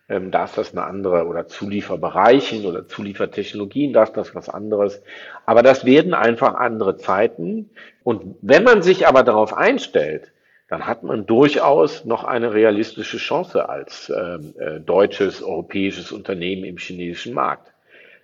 ähm, 0.10 0.32
da 0.32 0.46
ist 0.46 0.58
das 0.58 0.72
eine 0.72 0.86
andere 0.86 1.26
oder 1.26 1.48
Zulieferbereichen 1.48 2.65
oder 2.65 2.88
Zuliefertechnologien, 2.88 3.93
da 3.93 4.04
ist 4.04 4.15
das 4.15 4.36
was 4.36 4.50
anderes. 4.50 5.02
Aber 5.46 5.63
das 5.63 5.86
werden 5.86 6.13
einfach 6.13 6.56
andere 6.56 6.98
Zeiten. 6.98 7.70
Und 8.04 8.36
wenn 8.41 8.63
man 8.63 8.82
sich 8.82 9.08
aber 9.08 9.24
darauf 9.24 9.54
einstellt, 9.54 10.32
dann 10.70 10.86
hat 10.86 11.04
man 11.04 11.26
durchaus 11.26 12.06
noch 12.06 12.24
eine 12.24 12.54
realistische 12.54 13.17
Chance 13.17 13.70
als 13.70 14.12
ähm, 14.15 14.54
äh, 14.58 14.80
deutsches, 14.80 15.41
europäisches 15.41 16.12
Unternehmen 16.12 16.65
im 16.65 16.78
chinesischen 16.78 17.34
Markt. 17.34 17.74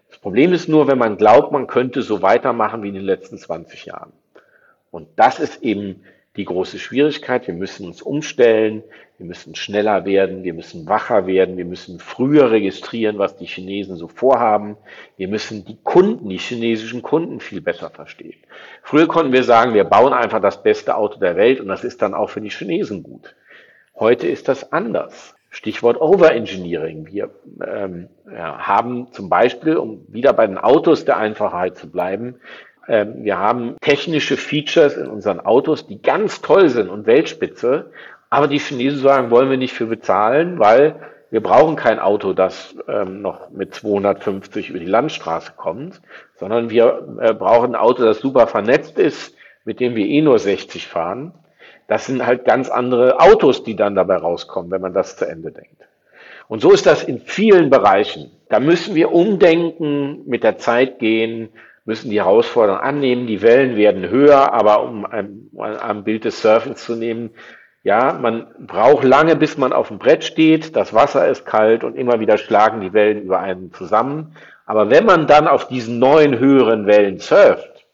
Das 0.09 0.19
Problem 0.19 0.53
ist 0.53 0.69
nur, 0.69 0.87
wenn 0.87 0.97
man 0.97 1.17
glaubt, 1.17 1.51
man 1.51 1.67
könnte 1.67 2.01
so 2.01 2.21
weitermachen 2.21 2.83
wie 2.83 2.89
in 2.89 2.93
den 2.95 3.03
letzten 3.03 3.37
20 3.37 3.85
Jahren. 3.85 4.11
Und 4.91 5.07
das 5.15 5.39
ist 5.39 5.63
eben 5.63 6.03
die 6.35 6.45
große 6.45 6.79
Schwierigkeit. 6.79 7.47
Wir 7.47 7.53
müssen 7.53 7.87
uns 7.87 8.01
umstellen, 8.01 8.83
wir 9.23 9.29
müssen 9.29 9.55
schneller 9.55 10.03
werden, 10.03 10.43
wir 10.43 10.53
müssen 10.53 10.85
wacher 10.89 11.25
werden, 11.27 11.55
wir 11.55 11.63
müssen 11.63 11.99
früher 11.99 12.51
registrieren, 12.51 13.19
was 13.19 13.37
die 13.37 13.45
Chinesen 13.45 13.95
so 13.95 14.09
vorhaben. 14.09 14.75
Wir 15.15 15.29
müssen 15.29 15.63
die 15.63 15.77
Kunden, 15.81 16.27
die 16.27 16.37
chinesischen 16.37 17.01
Kunden 17.01 17.39
viel 17.39 17.61
besser 17.61 17.89
verstehen. 17.89 18.35
Früher 18.83 19.07
konnten 19.07 19.31
wir 19.31 19.43
sagen, 19.43 19.73
wir 19.75 19.85
bauen 19.85 20.11
einfach 20.11 20.41
das 20.41 20.61
beste 20.61 20.97
Auto 20.97 21.19
der 21.19 21.37
Welt 21.37 21.61
und 21.61 21.69
das 21.69 21.85
ist 21.85 22.01
dann 22.01 22.13
auch 22.13 22.31
für 22.31 22.41
die 22.41 22.49
Chinesen 22.49 23.01
gut. 23.01 23.33
Heute 23.95 24.27
ist 24.27 24.49
das 24.49 24.73
anders. 24.73 25.35
Stichwort 25.49 26.01
Overengineering. 26.01 27.07
Wir 27.07 27.29
ähm, 27.65 28.09
ja, 28.29 28.57
haben 28.57 29.07
zum 29.13 29.29
Beispiel, 29.29 29.77
um 29.77 30.05
wieder 30.09 30.33
bei 30.33 30.47
den 30.47 30.57
Autos 30.57 31.05
der 31.05 31.15
Einfachheit 31.15 31.77
zu 31.77 31.89
bleiben, 31.89 32.41
ähm, 32.87 33.23
wir 33.23 33.37
haben 33.37 33.77
technische 33.81 34.35
Features 34.35 34.97
in 34.97 35.07
unseren 35.07 35.39
Autos, 35.39 35.87
die 35.87 36.01
ganz 36.01 36.41
toll 36.41 36.69
sind 36.69 36.89
und 36.89 37.05
Weltspitze, 37.05 37.91
aber 38.33 38.47
die 38.47 38.57
Chinesen 38.57 38.99
sagen, 38.99 39.29
wollen 39.29 39.51
wir 39.51 39.57
nicht 39.57 39.73
für 39.73 39.85
bezahlen, 39.85 40.57
weil 40.57 40.95
wir 41.29 41.41
brauchen 41.41 41.75
kein 41.75 41.99
Auto, 41.99 42.33
das 42.33 42.75
ähm, 42.87 43.21
noch 43.21 43.51
mit 43.51 43.75
250 43.75 44.71
über 44.71 44.79
die 44.79 44.87
Landstraße 44.87 45.53
kommt, 45.55 46.01
sondern 46.35 46.71
wir 46.71 47.17
äh, 47.21 47.33
brauchen 47.35 47.75
ein 47.75 47.79
Auto, 47.79 48.03
das 48.03 48.17
super 48.17 48.47
vernetzt 48.47 48.97
ist, 48.97 49.35
mit 49.65 49.79
dem 49.79 49.95
wir 49.95 50.07
eh 50.07 50.23
nur 50.23 50.39
60 50.39 50.87
fahren. 50.87 51.33
Das 51.87 52.07
sind 52.07 52.25
halt 52.25 52.43
ganz 52.43 52.69
andere 52.69 53.19
Autos, 53.19 53.63
die 53.63 53.75
dann 53.75 53.93
dabei 53.93 54.15
rauskommen, 54.15 54.71
wenn 54.71 54.81
man 54.81 54.93
das 54.93 55.15
zu 55.15 55.25
Ende 55.25 55.51
denkt. 55.51 55.83
Und 56.47 56.59
so 56.59 56.71
ist 56.71 56.87
das 56.87 57.03
in 57.03 57.19
vielen 57.19 57.69
Bereichen. 57.69 58.31
Da 58.49 58.59
müssen 58.59 58.95
wir 58.95 59.11
umdenken, 59.11 60.23
mit 60.25 60.43
der 60.43 60.57
Zeit 60.57 60.97
gehen, 60.97 61.49
müssen 61.85 62.09
die 62.09 62.21
Herausforderungen 62.21 62.83
annehmen. 62.83 63.27
Die 63.27 63.43
Wellen 63.43 63.75
werden 63.75 64.09
höher, 64.09 64.53
aber 64.53 64.83
um 64.83 65.05
ein, 65.05 65.51
am 65.55 66.03
Bild 66.03 66.25
des 66.25 66.41
Surfens 66.41 66.83
zu 66.83 66.95
nehmen, 66.95 67.29
ja, 67.83 68.13
man 68.13 68.47
braucht 68.59 69.03
lange, 69.03 69.35
bis 69.35 69.57
man 69.57 69.73
auf 69.73 69.89
dem 69.89 69.99
Brett 69.99 70.23
steht. 70.23 70.75
Das 70.75 70.93
Wasser 70.93 71.27
ist 71.27 71.45
kalt 71.45 71.83
und 71.83 71.95
immer 71.95 72.19
wieder 72.19 72.37
schlagen 72.37 72.79
die 72.79 72.93
Wellen 72.93 73.23
über 73.23 73.39
einen 73.39 73.73
zusammen. 73.73 74.35
Aber 74.65 74.89
wenn 74.89 75.05
man 75.05 75.27
dann 75.27 75.47
auf 75.49 75.67
diesen 75.67 75.99
neuen 75.99 76.39
höheren 76.39 76.85
Wellen 76.85 77.19
surft, 77.19 77.85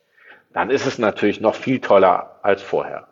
dann 0.53 0.69
ist 0.69 0.85
es 0.85 0.99
natürlich 0.99 1.41
noch 1.41 1.55
viel 1.55 1.79
toller 1.79 2.39
als 2.43 2.61
vorher. 2.61 3.07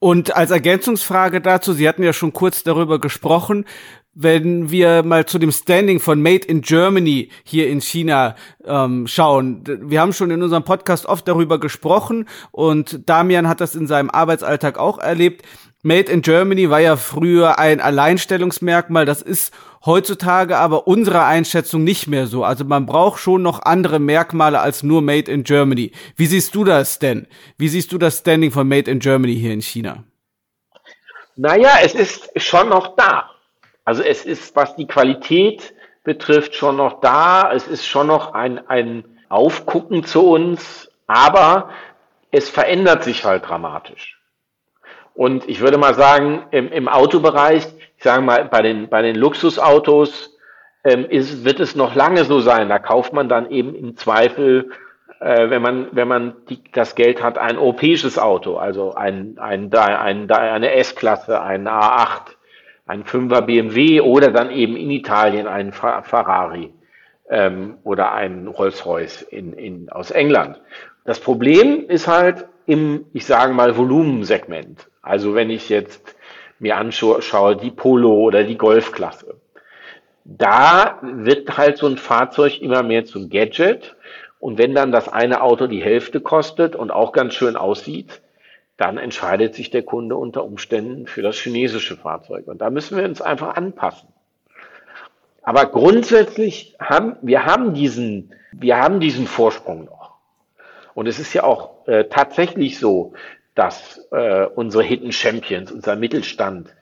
Und 0.00 0.36
als 0.36 0.50
Ergänzungsfrage 0.50 1.40
dazu, 1.40 1.72
Sie 1.72 1.88
hatten 1.88 2.02
ja 2.02 2.12
schon 2.12 2.32
kurz 2.32 2.64
darüber 2.64 2.98
gesprochen, 3.00 3.64
wenn 4.14 4.70
wir 4.70 5.02
mal 5.02 5.26
zu 5.26 5.38
dem 5.38 5.52
Standing 5.52 6.00
von 6.00 6.22
Made 6.22 6.46
in 6.46 6.60
Germany 6.60 7.30
hier 7.42 7.68
in 7.68 7.80
China 7.80 8.36
ähm, 8.64 9.06
schauen. 9.06 9.62
Wir 9.66 10.00
haben 10.00 10.12
schon 10.12 10.30
in 10.30 10.42
unserem 10.42 10.64
Podcast 10.64 11.06
oft 11.06 11.26
darüber 11.26 11.58
gesprochen 11.58 12.28
und 12.52 13.08
Damian 13.08 13.48
hat 13.48 13.60
das 13.60 13.74
in 13.74 13.86
seinem 13.86 14.10
Arbeitsalltag 14.10 14.78
auch 14.78 14.98
erlebt. 14.98 15.42
Made 15.82 16.10
in 16.10 16.22
Germany 16.22 16.70
war 16.70 16.80
ja 16.80 16.96
früher 16.96 17.58
ein 17.58 17.80
Alleinstellungsmerkmal, 17.80 19.04
das 19.04 19.20
ist 19.20 19.52
heutzutage 19.84 20.56
aber 20.56 20.86
unserer 20.86 21.26
Einschätzung 21.26 21.84
nicht 21.84 22.06
mehr 22.06 22.26
so. 22.26 22.42
Also 22.42 22.64
man 22.64 22.86
braucht 22.86 23.20
schon 23.20 23.42
noch 23.42 23.60
andere 23.62 23.98
Merkmale 23.98 24.60
als 24.60 24.82
nur 24.82 25.02
Made 25.02 25.30
in 25.30 25.44
Germany. 25.44 25.92
Wie 26.16 26.26
siehst 26.26 26.54
du 26.54 26.64
das 26.64 27.00
denn? 27.00 27.26
Wie 27.58 27.68
siehst 27.68 27.92
du 27.92 27.98
das 27.98 28.18
Standing 28.18 28.50
von 28.50 28.66
Made 28.66 28.90
in 28.90 28.98
Germany 28.98 29.34
hier 29.34 29.52
in 29.52 29.60
China? 29.60 30.04
Naja, 31.36 31.78
es 31.82 31.94
ist 31.94 32.30
schon 32.36 32.68
noch 32.68 32.96
da. 32.96 33.33
Also 33.84 34.02
es 34.02 34.24
ist, 34.24 34.56
was 34.56 34.76
die 34.76 34.86
Qualität 34.86 35.74
betrifft, 36.04 36.54
schon 36.54 36.76
noch 36.76 37.00
da. 37.00 37.52
Es 37.52 37.66
ist 37.66 37.86
schon 37.86 38.06
noch 38.06 38.34
ein, 38.34 38.66
ein 38.68 39.04
Aufgucken 39.28 40.04
zu 40.04 40.28
uns, 40.30 40.90
aber 41.06 41.70
es 42.30 42.48
verändert 42.48 43.04
sich 43.04 43.24
halt 43.24 43.48
dramatisch. 43.48 44.20
Und 45.14 45.48
ich 45.48 45.60
würde 45.60 45.78
mal 45.78 45.94
sagen, 45.94 46.46
im, 46.50 46.72
im 46.72 46.88
Autobereich, 46.88 47.66
ich 47.96 48.02
sage 48.02 48.22
mal, 48.22 48.44
bei 48.46 48.62
den, 48.62 48.88
bei 48.88 49.02
den 49.02 49.16
Luxusautos 49.16 50.36
ähm, 50.82 51.06
ist, 51.08 51.44
wird 51.44 51.60
es 51.60 51.76
noch 51.76 51.94
lange 51.94 52.24
so 52.24 52.40
sein. 52.40 52.68
Da 52.68 52.78
kauft 52.78 53.12
man 53.12 53.28
dann 53.28 53.50
eben 53.50 53.74
im 53.74 53.96
Zweifel, 53.96 54.70
äh, 55.20 55.50
wenn 55.50 55.62
man, 55.62 55.88
wenn 55.92 56.08
man 56.08 56.34
die, 56.48 56.62
das 56.72 56.96
Geld 56.96 57.22
hat, 57.22 57.38
ein 57.38 57.56
europäisches 57.56 58.18
Auto, 58.18 58.56
also 58.56 58.94
ein, 58.94 59.38
ein, 59.38 59.72
ein, 59.72 60.30
eine 60.30 60.72
S-Klasse, 60.72 61.40
ein 61.40 61.68
A8 61.68 62.33
ein 62.86 63.04
Fünfer 63.04 63.42
BMW 63.42 64.00
oder 64.00 64.30
dann 64.30 64.50
eben 64.50 64.76
in 64.76 64.90
Italien 64.90 65.46
ein 65.46 65.72
Ferrari 65.72 66.72
ähm, 67.28 67.78
oder 67.82 68.12
ein 68.12 68.46
Rolls-Royce 68.46 69.22
in, 69.22 69.52
in, 69.54 69.88
aus 69.90 70.10
England. 70.10 70.60
Das 71.04 71.20
Problem 71.20 71.88
ist 71.88 72.06
halt 72.08 72.46
im, 72.66 73.06
ich 73.12 73.26
sage 73.26 73.52
mal, 73.52 73.76
Volumensegment. 73.76 74.88
Also 75.02 75.34
wenn 75.34 75.50
ich 75.50 75.68
jetzt 75.68 76.14
mir 76.58 76.76
anschaue, 76.76 77.56
die 77.56 77.70
Polo 77.70 78.14
oder 78.14 78.44
die 78.44 78.56
Golfklasse. 78.56 79.36
Da 80.24 80.98
wird 81.02 81.58
halt 81.58 81.76
so 81.76 81.86
ein 81.86 81.98
Fahrzeug 81.98 82.62
immer 82.62 82.82
mehr 82.82 83.04
zum 83.04 83.28
Gadget. 83.28 83.96
Und 84.38 84.58
wenn 84.58 84.74
dann 84.74 84.92
das 84.92 85.08
eine 85.08 85.42
Auto 85.42 85.66
die 85.66 85.82
Hälfte 85.82 86.20
kostet 86.20 86.76
und 86.76 86.90
auch 86.90 87.12
ganz 87.12 87.34
schön 87.34 87.56
aussieht, 87.56 88.22
dann 88.76 88.98
entscheidet 88.98 89.54
sich 89.54 89.70
der 89.70 89.82
Kunde 89.82 90.16
unter 90.16 90.44
Umständen 90.44 91.06
für 91.06 91.22
das 91.22 91.36
chinesische 91.36 91.96
Fahrzeug. 91.96 92.48
Und 92.48 92.60
da 92.60 92.70
müssen 92.70 92.96
wir 92.96 93.04
uns 93.04 93.22
einfach 93.22 93.56
anpassen. 93.56 94.08
Aber 95.42 95.66
grundsätzlich 95.66 96.74
haben 96.80 97.16
wir 97.22 97.44
haben 97.44 97.74
diesen, 97.74 98.34
wir 98.52 98.78
haben 98.78 98.98
diesen 98.98 99.26
Vorsprung 99.26 99.84
noch. 99.84 100.14
Und 100.94 101.06
es 101.06 101.18
ist 101.18 101.34
ja 101.34 101.44
auch 101.44 101.86
äh, 101.86 102.04
tatsächlich 102.04 102.78
so, 102.78 103.12
dass 103.54 104.06
äh, 104.10 104.46
unsere 104.46 104.82
Hidden 104.82 105.12
Champions, 105.12 105.70
unser 105.70 105.96
Mittelstand, 105.96 106.74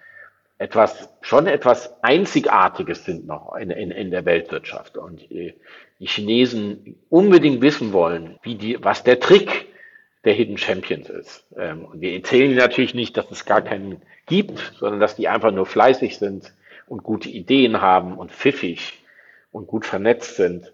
etwas, 0.58 1.08
schon 1.22 1.48
etwas 1.48 2.02
Einzigartiges 2.02 3.04
sind 3.04 3.26
noch 3.26 3.56
in, 3.56 3.70
in, 3.70 3.90
in 3.90 4.10
der 4.10 4.24
Weltwirtschaft. 4.24 4.96
Und 4.96 5.30
äh, 5.30 5.54
die 5.98 6.06
Chinesen 6.06 6.96
unbedingt 7.10 7.60
wissen 7.62 7.92
wollen, 7.92 8.38
wie 8.42 8.54
die, 8.54 8.78
was 8.82 9.02
der 9.02 9.18
Trick 9.18 9.71
der 10.24 10.34
Hidden 10.34 10.58
Champions 10.58 11.08
ist. 11.08 11.44
Ähm, 11.56 11.84
und 11.84 12.00
wir 12.00 12.12
erzählen 12.14 12.54
natürlich 12.54 12.94
nicht, 12.94 13.16
dass 13.16 13.30
es 13.30 13.44
gar 13.44 13.62
keinen 13.62 14.02
gibt, 14.26 14.72
sondern 14.78 15.00
dass 15.00 15.16
die 15.16 15.28
einfach 15.28 15.50
nur 15.50 15.66
fleißig 15.66 16.18
sind 16.18 16.52
und 16.86 17.02
gute 17.02 17.28
Ideen 17.28 17.80
haben 17.80 18.18
und 18.18 18.30
pfiffig 18.30 19.00
und 19.50 19.66
gut 19.66 19.84
vernetzt 19.84 20.36
sind. 20.36 20.72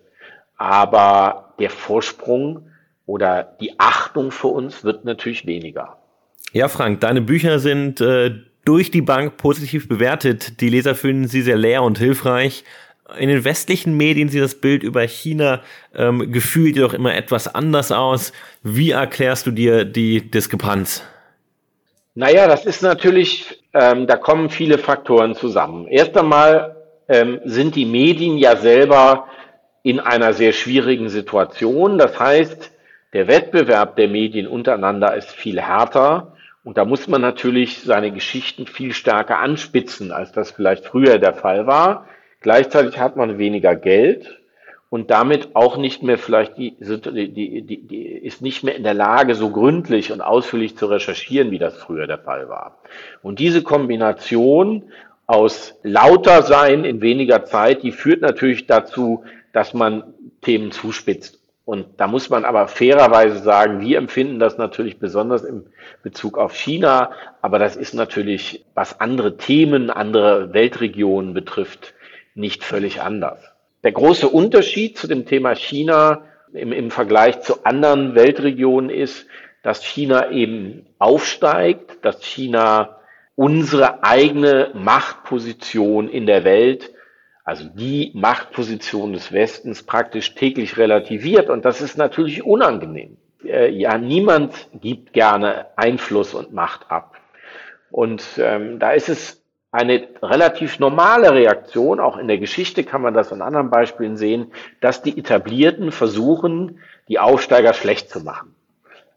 Aber 0.56 1.54
der 1.58 1.70
Vorsprung 1.70 2.70
oder 3.06 3.56
die 3.60 3.78
Achtung 3.78 4.30
für 4.30 4.48
uns 4.48 4.84
wird 4.84 5.04
natürlich 5.04 5.46
weniger. 5.46 5.98
Ja, 6.52 6.68
Frank, 6.68 7.00
deine 7.00 7.20
Bücher 7.20 7.58
sind 7.58 8.00
äh, 8.00 8.34
durch 8.64 8.90
die 8.90 9.02
Bank 9.02 9.36
positiv 9.36 9.88
bewertet. 9.88 10.60
Die 10.60 10.68
Leser 10.68 10.94
finden 10.94 11.26
sie 11.26 11.42
sehr 11.42 11.56
leer 11.56 11.82
und 11.82 11.98
hilfreich 11.98 12.64
in 13.16 13.28
den 13.28 13.44
westlichen 13.44 13.96
Medien 13.96 14.28
sieht 14.28 14.42
das 14.42 14.60
Bild 14.60 14.82
über 14.82 15.02
China 15.02 15.60
ähm, 15.94 16.30
gefühlt 16.32 16.76
jedoch 16.76 16.94
immer 16.94 17.14
etwas 17.14 17.54
anders 17.54 17.92
aus. 17.92 18.32
Wie 18.62 18.90
erklärst 18.90 19.46
du 19.46 19.50
dir 19.50 19.84
die 19.84 20.30
Diskrepanz? 20.30 21.02
Naja, 22.14 22.48
das 22.48 22.66
ist 22.66 22.82
natürlich, 22.82 23.62
ähm, 23.72 24.06
da 24.06 24.16
kommen 24.16 24.50
viele 24.50 24.78
Faktoren 24.78 25.34
zusammen. 25.34 25.86
Erst 25.86 26.16
einmal 26.16 26.76
ähm, 27.08 27.40
sind 27.44 27.76
die 27.76 27.86
Medien 27.86 28.36
ja 28.36 28.56
selber 28.56 29.28
in 29.82 30.00
einer 30.00 30.32
sehr 30.32 30.52
schwierigen 30.52 31.08
Situation. 31.08 31.96
Das 31.96 32.18
heißt, 32.18 32.72
der 33.14 33.28
Wettbewerb 33.28 33.96
der 33.96 34.08
Medien 34.08 34.46
untereinander 34.46 35.16
ist 35.16 35.30
viel 35.30 35.60
härter. 35.60 36.34
Und 36.64 36.76
da 36.76 36.84
muss 36.84 37.08
man 37.08 37.22
natürlich 37.22 37.82
seine 37.82 38.10
Geschichten 38.10 38.66
viel 38.66 38.92
stärker 38.92 39.38
anspitzen, 39.38 40.12
als 40.12 40.32
das 40.32 40.50
vielleicht 40.50 40.84
früher 40.84 41.18
der 41.18 41.32
Fall 41.32 41.66
war. 41.66 42.06
Gleichzeitig 42.40 42.98
hat 42.98 43.16
man 43.16 43.38
weniger 43.38 43.74
Geld 43.74 44.38
und 44.90 45.10
damit 45.10 45.54
auch 45.54 45.76
nicht 45.76 46.02
mehr 46.02 46.18
vielleicht 46.18 46.56
die, 46.56 46.76
die, 46.80 47.62
die, 47.62 47.86
die 47.86 48.06
ist 48.06 48.42
nicht 48.42 48.62
mehr 48.64 48.76
in 48.76 48.84
der 48.84 48.94
Lage, 48.94 49.34
so 49.34 49.50
gründlich 49.50 50.12
und 50.12 50.20
ausführlich 50.20 50.76
zu 50.76 50.86
recherchieren, 50.86 51.50
wie 51.50 51.58
das 51.58 51.76
früher 51.76 52.06
der 52.06 52.18
Fall 52.18 52.48
war. 52.48 52.78
Und 53.22 53.38
diese 53.38 53.62
Kombination 53.62 54.84
aus 55.26 55.74
lauter 55.82 56.42
sein 56.42 56.84
in 56.84 57.02
weniger 57.02 57.44
Zeit, 57.44 57.82
die 57.82 57.92
führt 57.92 58.22
natürlich 58.22 58.66
dazu, 58.66 59.24
dass 59.52 59.74
man 59.74 60.14
Themen 60.40 60.72
zuspitzt. 60.72 61.38
Und 61.66 61.86
da 61.98 62.06
muss 62.06 62.30
man 62.30 62.46
aber 62.46 62.66
fairerweise 62.66 63.40
sagen, 63.40 63.82
wir 63.82 63.98
empfinden 63.98 64.38
das 64.38 64.56
natürlich 64.56 64.98
besonders 64.98 65.44
im 65.44 65.66
Bezug 66.02 66.38
auf 66.38 66.54
China, 66.54 67.10
aber 67.42 67.58
das 67.58 67.76
ist 67.76 67.92
natürlich, 67.92 68.64
was 68.74 69.00
andere 69.00 69.36
Themen, 69.36 69.90
andere 69.90 70.54
Weltregionen 70.54 71.34
betrifft, 71.34 71.92
nicht 72.34 72.64
völlig 72.64 73.00
anders. 73.00 73.40
Der 73.84 73.92
große 73.92 74.28
Unterschied 74.28 74.98
zu 74.98 75.06
dem 75.06 75.26
Thema 75.26 75.54
China 75.54 76.22
im, 76.52 76.72
im 76.72 76.90
Vergleich 76.90 77.40
zu 77.40 77.64
anderen 77.64 78.14
Weltregionen 78.14 78.90
ist, 78.90 79.26
dass 79.62 79.84
China 79.84 80.30
eben 80.30 80.86
aufsteigt, 80.98 82.04
dass 82.04 82.22
China 82.22 82.98
unsere 83.34 84.02
eigene 84.02 84.72
Machtposition 84.74 86.08
in 86.08 86.26
der 86.26 86.44
Welt, 86.44 86.92
also 87.44 87.64
die 87.64 88.10
Machtposition 88.14 89.12
des 89.12 89.32
Westens 89.32 89.82
praktisch 89.84 90.34
täglich 90.34 90.76
relativiert. 90.76 91.50
Und 91.50 91.64
das 91.64 91.80
ist 91.80 91.96
natürlich 91.96 92.42
unangenehm. 92.42 93.16
äh, 93.44 93.70
ja, 93.70 93.96
niemand 93.96 94.54
gibt 94.80 95.12
gerne 95.12 95.66
Einfluss 95.76 96.34
und 96.34 96.52
Macht 96.52 96.90
ab. 96.90 97.16
Und 97.90 98.24
ähm, 98.38 98.78
da 98.78 98.92
ist 98.92 99.08
es 99.08 99.42
eine 99.70 100.08
relativ 100.22 100.78
normale 100.78 101.34
Reaktion, 101.34 102.00
auch 102.00 102.16
in 102.16 102.28
der 102.28 102.38
Geschichte 102.38 102.84
kann 102.84 103.02
man 103.02 103.12
das 103.12 103.32
an 103.32 103.42
anderen 103.42 103.70
Beispielen 103.70 104.16
sehen, 104.16 104.52
dass 104.80 105.02
die 105.02 105.18
Etablierten 105.18 105.92
versuchen, 105.92 106.80
die 107.08 107.18
Aufsteiger 107.18 107.74
schlecht 107.74 108.10
zu 108.10 108.20
machen. 108.20 108.54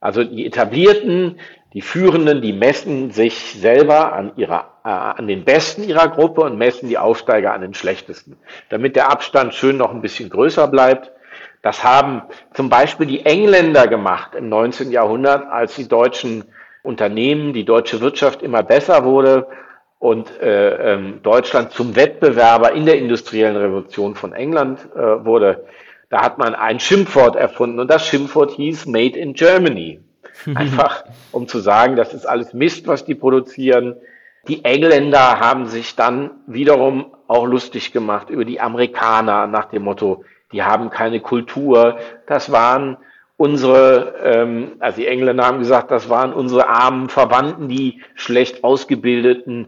Also 0.01 0.23
die 0.23 0.45
Etablierten, 0.45 1.39
die 1.73 1.81
Führenden, 1.81 2.41
die 2.41 2.51
messen 2.51 3.11
sich 3.11 3.53
selber 3.53 4.11
an 4.11 4.33
ihrer, 4.35 4.71
äh, 4.83 4.89
an 4.89 5.27
den 5.27 5.45
Besten 5.45 5.83
ihrer 5.83 6.09
Gruppe 6.09 6.41
und 6.41 6.57
messen 6.57 6.89
die 6.89 6.97
Aufsteiger 6.97 7.53
an 7.53 7.61
den 7.61 7.73
Schlechtesten, 7.73 8.35
damit 8.69 8.97
der 8.97 9.09
Abstand 9.09 9.53
schön 9.53 9.77
noch 9.77 9.91
ein 9.91 10.01
bisschen 10.01 10.29
größer 10.29 10.67
bleibt. 10.67 11.11
Das 11.61 11.83
haben 11.83 12.23
zum 12.53 12.69
Beispiel 12.69 13.05
die 13.05 13.25
Engländer 13.25 13.87
gemacht 13.87 14.35
im 14.35 14.49
19. 14.49 14.91
Jahrhundert, 14.91 15.47
als 15.49 15.75
die 15.75 15.87
deutschen 15.87 16.43
Unternehmen, 16.83 17.53
die 17.53 17.63
deutsche 17.63 18.01
Wirtschaft 18.01 18.41
immer 18.41 18.63
besser 18.63 19.05
wurde 19.05 19.47
und 20.01 20.41
äh, 20.41 20.93
ähm, 20.93 21.19
Deutschland 21.21 21.73
zum 21.73 21.95
Wettbewerber 21.95 22.73
in 22.73 22.87
der 22.87 22.97
industriellen 22.97 23.55
Revolution 23.55 24.15
von 24.15 24.33
England 24.33 24.79
äh, 24.95 25.23
wurde. 25.23 25.63
Da 26.09 26.23
hat 26.23 26.39
man 26.39 26.55
ein 26.55 26.79
Schimpfwort 26.79 27.35
erfunden 27.35 27.79
und 27.79 27.87
das 27.87 28.07
Schimpfwort 28.07 28.49
hieß 28.51 28.87
Made 28.87 29.17
in 29.17 29.33
Germany. 29.33 29.99
Einfach 30.55 31.05
um 31.31 31.47
zu 31.47 31.59
sagen, 31.59 31.95
das 31.95 32.15
ist 32.15 32.25
alles 32.25 32.51
Mist, 32.51 32.87
was 32.87 33.05
die 33.05 33.13
produzieren. 33.13 33.95
Die 34.47 34.65
Engländer 34.65 35.39
haben 35.39 35.67
sich 35.67 35.95
dann 35.95 36.31
wiederum 36.47 37.13
auch 37.27 37.45
lustig 37.45 37.93
gemacht 37.93 38.31
über 38.31 38.43
die 38.43 38.59
Amerikaner 38.59 39.45
nach 39.45 39.65
dem 39.65 39.83
Motto, 39.83 40.23
die 40.51 40.63
haben 40.63 40.89
keine 40.89 41.19
Kultur. 41.19 41.99
Das 42.25 42.51
waren 42.51 42.97
unsere, 43.37 44.15
ähm, 44.23 44.73
also 44.79 45.01
die 45.01 45.07
Engländer 45.07 45.45
haben 45.45 45.59
gesagt, 45.59 45.89
das 45.89 46.09
waren 46.09 46.33
unsere 46.33 46.67
armen 46.67 47.09
Verwandten, 47.09 47.69
die 47.69 48.01
schlecht 48.13 48.63
ausgebildeten, 48.63 49.67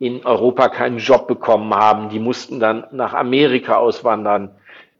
in 0.00 0.24
Europa 0.24 0.70
keinen 0.70 0.96
Job 0.96 1.28
bekommen 1.28 1.72
haben, 1.74 2.08
die 2.08 2.18
mussten 2.18 2.58
dann 2.58 2.86
nach 2.90 3.12
Amerika 3.12 3.76
auswandern. 3.76 4.50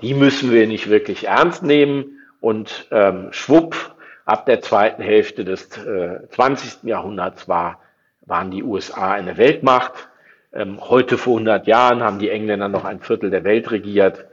Die 0.03 0.13
müssen 0.13 0.53
wir 0.53 0.67
nicht 0.67 0.91
wirklich 0.91 1.27
ernst 1.27 1.63
nehmen. 1.63 2.19
Und 2.41 2.87
ähm, 2.91 3.29
schwupp, 3.31 3.95
ab 4.27 4.45
der 4.45 4.61
zweiten 4.61 5.03
Hälfte 5.03 5.45
des 5.45 5.77
äh, 5.79 6.29
20. 6.29 6.85
Jahrhunderts 6.85 7.49
war, 7.49 7.81
waren 8.27 8.51
die 8.51 8.63
USA 8.63 9.13
eine 9.13 9.39
Weltmacht. 9.39 10.11
Ähm, 10.53 10.79
heute 10.83 11.17
vor 11.17 11.33
100 11.35 11.67
Jahren 11.67 12.03
haben 12.03 12.19
die 12.19 12.29
Engländer 12.29 12.69
noch 12.69 12.85
ein 12.85 13.01
Viertel 13.01 13.31
der 13.31 13.45
Welt 13.45 13.71
regiert. 13.71 14.27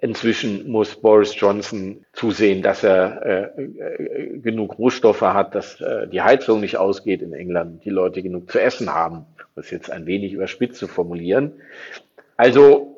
Inzwischen 0.00 0.70
muss 0.70 0.96
Boris 0.96 1.38
Johnson 1.38 2.04
zusehen, 2.12 2.62
dass 2.62 2.84
er 2.84 3.52
äh, 3.56 3.62
äh, 3.62 4.38
genug 4.38 4.78
Rohstoffe 4.78 5.22
hat, 5.22 5.54
dass 5.54 5.80
äh, 5.80 6.08
die 6.08 6.20
Heizung 6.20 6.60
nicht 6.60 6.76
ausgeht 6.76 7.22
in 7.22 7.32
England, 7.32 7.84
die 7.84 7.90
Leute 7.90 8.22
genug 8.22 8.50
zu 8.50 8.60
essen 8.60 8.92
haben, 8.92 9.26
um 9.54 9.62
es 9.62 9.70
jetzt 9.70 9.90
ein 9.90 10.06
wenig 10.06 10.32
überspitzt 10.32 10.78
zu 10.78 10.88
formulieren. 10.88 11.52
Also 12.36 12.96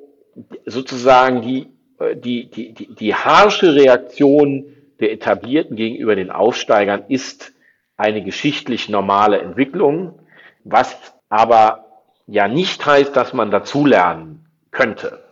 sozusagen 0.65 1.43
die, 1.43 1.69
äh, 2.01 2.17
die, 2.17 2.51
die, 2.51 2.73
die, 2.73 2.95
die 2.95 3.15
harsche 3.15 3.75
Reaktion 3.75 4.65
der 5.01 5.13
Etablierten 5.13 5.77
gegenüber 5.77 6.17
den 6.17 6.31
Aufsteigern 6.31 7.05
ist 7.09 7.53
eine 7.97 8.23
geschichtlich 8.23 8.89
normale 8.89 9.39
Entwicklung, 9.39 10.19
was 10.65 10.97
aber 11.29 12.03
ja 12.27 12.49
nicht 12.49 12.85
heißt, 12.85 13.15
dass 13.17 13.33
man 13.33 13.51
dazulernen 13.51 14.47
könnte. 14.71 15.26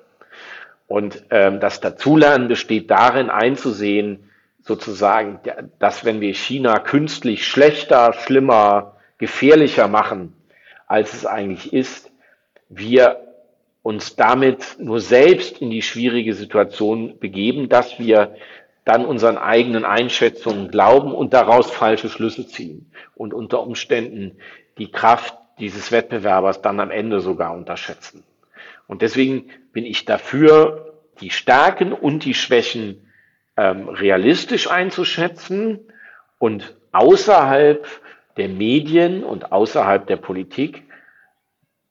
Und 0.87 1.25
ähm, 1.31 1.61
das 1.61 1.81
Dazulernen 1.81 2.49
besteht 2.49 2.90
darin, 2.90 3.31
einzusehen, 3.31 4.31
sozusagen, 4.62 5.40
dass 5.79 6.05
wenn 6.05 6.20
wir 6.20 6.33
China 6.35 6.79
künstlich 6.79 7.47
schlechter, 7.47 8.12
schlimmer, 8.12 8.97
gefährlicher 9.18 9.88
machen, 9.88 10.33
als 10.87 11.12
es 11.14 11.27
eigentlich 11.27 11.73
ist, 11.73 12.11
wir 12.68 13.20
uns 13.83 14.16
damit 14.16 14.77
nur 14.79 15.01
selbst 15.01 15.61
in 15.61 15.70
die 15.70 15.83
schwierige 15.83 16.33
Situation 16.33 17.18
begeben, 17.18 17.68
dass 17.68 17.99
wir 17.99 18.35
dann 18.85 19.05
unseren 19.05 19.37
eigenen 19.37 19.85
Einschätzungen 19.85 20.70
glauben 20.70 21.14
und 21.14 21.35
daraus 21.35 21.70
falsche 21.70 22.09
Schlüsse 22.09 22.47
ziehen 22.47 22.90
und 23.14 23.35
unter 23.35 23.61
Umständen 23.61 24.38
die 24.79 24.90
Kraft 24.90 25.35
dieses 25.59 25.92
Wettbewerbers 25.92 26.62
dann 26.62 26.81
am 26.81 26.90
Ende 26.90 27.20
sogar 27.20 27.55
unterschätzen. 27.55 28.25
Und 28.87 29.03
deswegen 29.03 29.51
bin 29.74 29.84
ich 29.84 30.06
dafür, 30.06 30.94
die 31.20 31.30
Stärken 31.30 31.92
und 31.92 32.24
die 32.24 32.34
Schwächen 32.34 33.10
ähm, 33.56 33.88
realistisch 33.88 34.70
einzuschätzen 34.70 35.80
und 36.38 36.74
außerhalb 36.92 37.87
der 38.37 38.48
Medien 38.48 39.22
und 39.22 39.52
außerhalb 39.52 40.06
der 40.06 40.16
Politik 40.16 40.84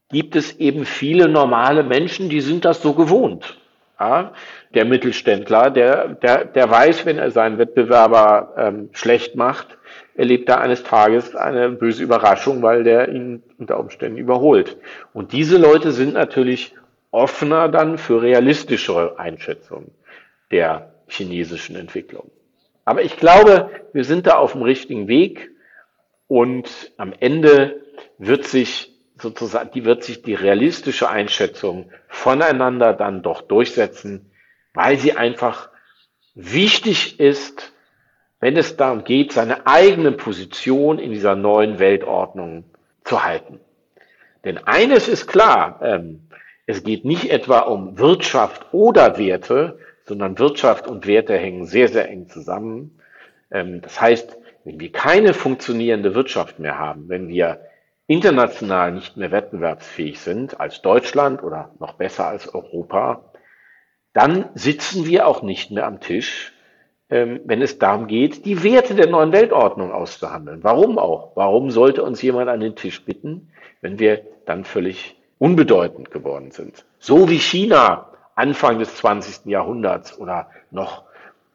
gibt 0.09 0.35
es 0.35 0.57
eben 0.59 0.85
viele 0.85 1.27
normale 1.27 1.83
Menschen, 1.83 2.29
die 2.29 2.41
sind 2.41 2.65
das 2.65 2.81
so 2.81 2.93
gewohnt. 2.93 3.57
Ja, 3.99 4.33
der 4.73 4.85
Mittelständler, 4.85 5.69
der, 5.69 6.09
der, 6.09 6.45
der 6.45 6.69
weiß, 6.69 7.05
wenn 7.05 7.19
er 7.19 7.31
seinen 7.31 7.57
Wettbewerber 7.57 8.53
ähm, 8.57 8.89
schlecht 8.91 9.35
macht, 9.35 9.77
erlebt 10.15 10.49
er 10.49 10.59
eines 10.61 10.83
Tages 10.83 11.35
eine 11.35 11.69
böse 11.69 12.03
Überraschung, 12.03 12.61
weil 12.61 12.83
der 12.83 13.09
ihn 13.09 13.43
unter 13.57 13.79
Umständen 13.79 14.17
überholt. 14.17 14.77
Und 15.13 15.31
diese 15.31 15.57
Leute 15.57 15.91
sind 15.91 16.13
natürlich 16.13 16.75
offener 17.13 17.69
dann 17.69 17.97
für 17.97 18.21
realistischere 18.21 19.19
Einschätzungen 19.19 19.91
der 20.51 20.95
chinesischen 21.07 21.75
Entwicklung. 21.75 22.31
Aber 22.85 23.03
ich 23.03 23.17
glaube, 23.17 23.69
wir 23.93 24.03
sind 24.03 24.27
da 24.27 24.37
auf 24.37 24.53
dem 24.53 24.63
richtigen 24.63 25.07
Weg 25.07 25.51
und 26.27 26.91
am 26.97 27.13
Ende 27.17 27.81
wird 28.17 28.45
sich 28.45 28.91
sozusagen, 29.17 29.71
die 29.71 29.85
wird 29.85 30.03
sich 30.03 30.23
die 30.23 30.33
realistische 30.33 31.07
Einschätzung 31.09 31.91
voneinander 32.07 32.93
dann 32.93 33.21
doch 33.21 33.41
durchsetzen, 33.41 34.31
weil 34.73 34.97
sie 34.97 35.13
einfach 35.15 35.69
wichtig 36.33 37.19
ist, 37.19 37.73
wenn 38.39 38.57
es 38.57 38.75
darum 38.75 39.03
geht, 39.03 39.31
seine 39.31 39.67
eigene 39.67 40.11
Position 40.11 40.97
in 40.97 41.11
dieser 41.11 41.35
neuen 41.35 41.77
Weltordnung 41.77 42.65
zu 43.03 43.23
halten. 43.23 43.59
Denn 44.43 44.57
eines 44.57 45.07
ist 45.07 45.27
klar, 45.27 45.79
ähm, 45.81 46.27
es 46.65 46.83
geht 46.83 47.05
nicht 47.05 47.29
etwa 47.29 47.59
um 47.59 47.97
Wirtschaft 47.97 48.73
oder 48.73 49.17
Werte, 49.17 49.77
sondern 50.05 50.39
Wirtschaft 50.39 50.87
und 50.87 51.07
Werte 51.07 51.37
hängen 51.37 51.65
sehr, 51.65 51.87
sehr 51.87 52.09
eng 52.09 52.29
zusammen. 52.29 52.99
Ähm, 53.51 53.81
das 53.81 53.99
heißt, 53.99 54.37
wenn 54.63 54.79
wir 54.79 54.91
keine 54.91 55.33
funktionierende 55.33 56.15
Wirtschaft 56.15 56.59
mehr 56.59 56.79
haben, 56.79 57.09
wenn 57.09 57.27
wir 57.27 57.61
international 58.07 58.93
nicht 58.93 59.17
mehr 59.17 59.31
wettbewerbsfähig 59.31 60.19
sind 60.19 60.59
als 60.59 60.81
Deutschland 60.81 61.43
oder 61.43 61.71
noch 61.79 61.93
besser 61.93 62.27
als 62.27 62.53
Europa, 62.53 63.31
dann 64.13 64.49
sitzen 64.53 65.05
wir 65.05 65.27
auch 65.27 65.41
nicht 65.41 65.71
mehr 65.71 65.85
am 65.85 65.99
Tisch, 65.99 66.53
ähm, 67.09 67.41
wenn 67.45 67.61
es 67.61 67.79
darum 67.79 68.07
geht, 68.07 68.45
die 68.45 68.63
Werte 68.63 68.95
der 68.95 69.09
neuen 69.09 69.31
Weltordnung 69.31 69.91
auszuhandeln. 69.91 70.63
Warum 70.63 70.97
auch? 70.97 71.35
Warum 71.35 71.71
sollte 71.71 72.03
uns 72.03 72.21
jemand 72.21 72.49
an 72.49 72.59
den 72.59 72.75
Tisch 72.75 73.03
bitten, 73.03 73.51
wenn 73.81 73.99
wir 73.99 74.25
dann 74.45 74.63
völlig 74.63 75.15
unbedeutend 75.43 76.09
geworden 76.09 76.51
sind? 76.51 76.85
So 76.99 77.27
wie 77.29 77.37
China 77.37 78.07
Anfang 78.33 78.79
des 78.79 78.95
20. 78.95 79.45
Jahrhunderts 79.47 80.17
oder 80.17 80.49
noch 80.71 81.03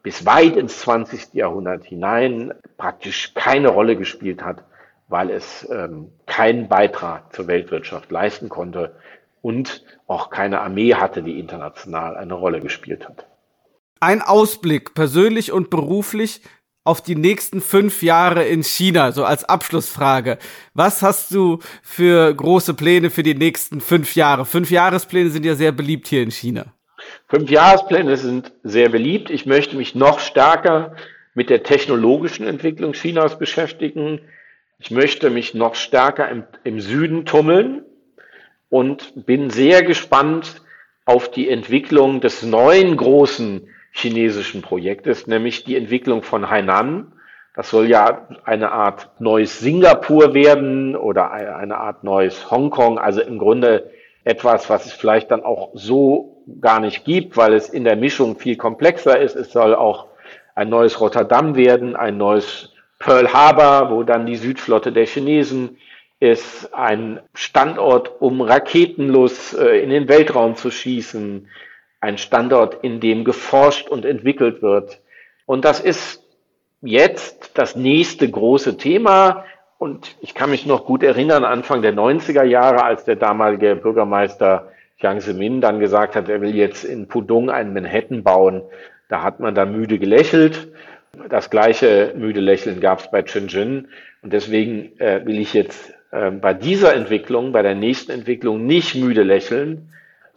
bis 0.03 0.27
weit 0.27 0.55
ins 0.57 0.77
20. 0.81 1.33
Jahrhundert 1.33 1.85
hinein 1.85 2.53
praktisch 2.77 3.33
keine 3.33 3.69
Rolle 3.69 3.95
gespielt 3.95 4.43
hat, 4.43 4.63
weil 5.07 5.31
es 5.31 5.67
ähm, 5.71 6.11
keinen 6.27 6.67
Beitrag 6.67 7.33
zur 7.33 7.47
Weltwirtschaft 7.47 8.11
leisten 8.11 8.47
konnte 8.47 8.95
und 9.41 9.83
auch 10.05 10.29
keine 10.29 10.61
Armee 10.61 10.93
hatte, 10.93 11.23
die 11.23 11.39
international 11.39 12.15
eine 12.15 12.35
Rolle 12.35 12.61
gespielt 12.61 13.09
hat. 13.09 13.25
Ein 13.99 14.21
Ausblick, 14.21 14.93
persönlich 14.93 15.51
und 15.51 15.71
beruflich, 15.71 16.43
auf 16.89 17.01
die 17.03 17.15
nächsten 17.15 17.61
fünf 17.61 18.01
Jahre 18.01 18.45
in 18.45 18.63
China, 18.63 19.11
so 19.11 19.23
als 19.23 19.43
Abschlussfrage. 19.43 20.39
Was 20.73 21.03
hast 21.03 21.31
du 21.31 21.59
für 21.83 22.33
große 22.33 22.73
Pläne 22.73 23.11
für 23.11 23.21
die 23.21 23.35
nächsten 23.35 23.79
fünf 23.79 24.15
Jahre? 24.15 24.43
Fünf 24.43 24.71
Jahrespläne 24.71 25.29
sind 25.29 25.45
ja 25.45 25.53
sehr 25.53 25.71
beliebt 25.71 26.07
hier 26.07 26.23
in 26.23 26.31
China. 26.31 26.73
Fünf 27.27 27.51
Jahrespläne 27.51 28.17
sind 28.17 28.51
sehr 28.63 28.89
beliebt. 28.89 29.29
Ich 29.29 29.45
möchte 29.45 29.77
mich 29.77 29.93
noch 29.93 30.19
stärker 30.19 30.95
mit 31.35 31.51
der 31.51 31.61
technologischen 31.61 32.47
Entwicklung 32.47 32.93
Chinas 32.93 33.37
beschäftigen. 33.37 34.21
Ich 34.79 34.89
möchte 34.89 35.29
mich 35.29 35.53
noch 35.53 35.75
stärker 35.75 36.27
im, 36.29 36.43
im 36.63 36.79
Süden 36.79 37.23
tummeln 37.25 37.83
und 38.69 39.27
bin 39.27 39.51
sehr 39.51 39.83
gespannt 39.83 40.63
auf 41.05 41.29
die 41.29 41.49
Entwicklung 41.49 42.19
des 42.19 42.41
neuen 42.41 42.97
großen 42.97 43.67
chinesischen 43.91 44.61
Projektes, 44.61 45.27
nämlich 45.27 45.63
die 45.63 45.75
Entwicklung 45.75 46.23
von 46.23 46.49
Hainan. 46.49 47.13
Das 47.55 47.69
soll 47.69 47.89
ja 47.89 48.27
eine 48.45 48.71
Art 48.71 49.09
neues 49.19 49.59
Singapur 49.59 50.33
werden 50.33 50.95
oder 50.95 51.31
eine 51.31 51.77
Art 51.77 52.03
neues 52.03 52.49
Hongkong, 52.51 52.97
also 52.99 53.21
im 53.21 53.37
Grunde 53.37 53.89
etwas, 54.23 54.69
was 54.69 54.85
es 54.85 54.93
vielleicht 54.93 55.31
dann 55.31 55.43
auch 55.43 55.71
so 55.73 56.43
gar 56.61 56.79
nicht 56.79 57.03
gibt, 57.05 57.37
weil 57.37 57.53
es 57.53 57.69
in 57.69 57.83
der 57.83 57.95
Mischung 57.95 58.37
viel 58.37 58.55
komplexer 58.55 59.19
ist. 59.19 59.35
Es 59.35 59.51
soll 59.51 59.75
auch 59.75 60.07
ein 60.55 60.69
neues 60.69 60.99
Rotterdam 60.99 61.55
werden, 61.55 61.95
ein 61.95 62.17
neues 62.17 62.73
Pearl 62.99 63.31
Harbor, 63.31 63.91
wo 63.91 64.03
dann 64.03 64.25
die 64.25 64.35
Südflotte 64.35 64.91
der 64.91 65.05
Chinesen 65.05 65.77
ist, 66.19 66.73
ein 66.73 67.21
Standort, 67.33 68.21
um 68.21 68.41
raketenlos 68.41 69.53
äh, 69.53 69.81
in 69.81 69.89
den 69.89 70.09
Weltraum 70.09 70.55
zu 70.55 70.69
schießen, 70.69 71.47
ein 72.01 72.17
Standort, 72.17 72.83
in 72.83 72.99
dem 72.99 73.23
geforscht 73.23 73.89
und 73.89 74.05
entwickelt 74.05 74.61
wird. 74.61 74.99
Und 75.45 75.65
das 75.65 75.79
ist 75.79 76.23
jetzt 76.81 77.57
das 77.57 77.75
nächste 77.75 78.29
große 78.29 78.77
Thema. 78.77 79.45
Und 79.77 80.15
ich 80.21 80.33
kann 80.33 80.49
mich 80.49 80.65
noch 80.65 80.85
gut 80.85 81.03
erinnern, 81.03 81.43
Anfang 81.43 81.81
der 81.81 81.93
90er 81.93 82.43
Jahre, 82.43 82.83
als 82.83 83.05
der 83.05 83.15
damalige 83.15 83.75
Bürgermeister 83.75 84.71
Jiang 84.97 85.21
Zemin 85.21 85.61
dann 85.61 85.79
gesagt 85.79 86.15
hat, 86.15 86.27
er 86.27 86.41
will 86.41 86.55
jetzt 86.55 86.83
in 86.83 87.07
Pudong 87.07 87.49
einen 87.49 87.73
Manhattan 87.73 88.23
bauen. 88.23 88.61
Da 89.07 89.23
hat 89.23 89.39
man 89.39 89.55
da 89.55 89.65
müde 89.65 89.97
gelächelt. 89.97 90.67
Das 91.29 91.49
gleiche 91.49 92.13
müde 92.15 92.41
Lächeln 92.41 92.81
gab 92.81 92.99
es 92.99 93.09
bei 93.09 93.25
Shenzhen. 93.25 93.87
Und 94.21 94.33
deswegen 94.33 94.99
äh, 94.99 95.25
will 95.25 95.39
ich 95.39 95.53
jetzt 95.53 95.93
äh, 96.11 96.31
bei 96.31 96.53
dieser 96.53 96.93
Entwicklung, 96.95 97.51
bei 97.51 97.61
der 97.61 97.75
nächsten 97.75 98.11
Entwicklung 98.11 98.65
nicht 98.65 98.95
müde 98.95 99.23
lächeln, 99.23 99.89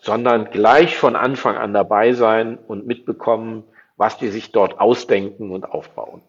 sondern 0.03 0.51
gleich 0.51 0.97
von 0.97 1.17
Anfang 1.17 1.57
an 1.57 1.73
dabei 1.73 2.13
sein 2.13 2.59
und 2.67 2.87
mitbekommen, 2.87 3.65
was 3.97 4.19
die 4.19 4.29
sich 4.29 4.53
dort 4.53 4.81
ausdenken 4.81 5.51
und 5.51 5.65
aufbauen. 5.65 6.21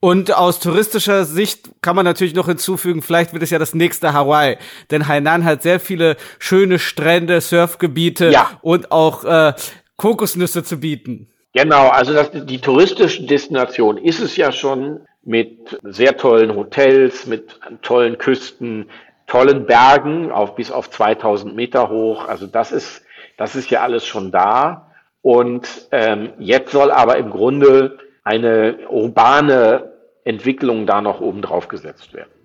Und 0.00 0.36
aus 0.36 0.60
touristischer 0.60 1.24
Sicht 1.24 1.70
kann 1.80 1.96
man 1.96 2.04
natürlich 2.04 2.34
noch 2.34 2.46
hinzufügen, 2.46 3.00
vielleicht 3.00 3.32
wird 3.32 3.42
es 3.42 3.50
ja 3.50 3.58
das 3.58 3.74
nächste 3.74 4.12
Hawaii. 4.12 4.58
Denn 4.90 5.08
Hainan 5.08 5.44
hat 5.44 5.62
sehr 5.62 5.80
viele 5.80 6.16
schöne 6.38 6.78
Strände, 6.78 7.40
Surfgebiete 7.40 8.30
ja. 8.30 8.50
und 8.60 8.92
auch 8.92 9.24
äh, 9.24 9.54
Kokosnüsse 9.96 10.62
zu 10.62 10.78
bieten. 10.78 11.28
Genau, 11.54 11.88
also 11.88 12.12
das, 12.12 12.30
die 12.32 12.60
touristische 12.60 13.24
Destination 13.24 13.96
ist 13.96 14.20
es 14.20 14.36
ja 14.36 14.52
schon 14.52 15.00
mit 15.24 15.78
sehr 15.82 16.18
tollen 16.18 16.54
Hotels, 16.54 17.26
mit 17.26 17.58
tollen 17.80 18.18
Küsten, 18.18 18.90
tollen 19.26 19.64
Bergen, 19.64 20.30
auf, 20.30 20.54
bis 20.54 20.70
auf 20.70 20.90
2000 20.90 21.56
Meter 21.56 21.88
hoch. 21.88 22.28
Also 22.28 22.46
das 22.46 22.72
ist, 22.72 23.02
das 23.36 23.56
ist 23.56 23.70
ja 23.70 23.82
alles 23.82 24.06
schon 24.06 24.30
da. 24.30 24.90
Und 25.22 25.88
ähm, 25.90 26.32
jetzt 26.38 26.72
soll 26.72 26.90
aber 26.90 27.16
im 27.16 27.30
Grunde 27.30 27.98
eine 28.22 28.88
urbane 28.88 29.92
Entwicklung 30.24 30.86
da 30.86 31.00
noch 31.00 31.20
oben 31.20 31.42
drauf 31.42 31.68
gesetzt 31.68 32.14
werden. 32.14 32.35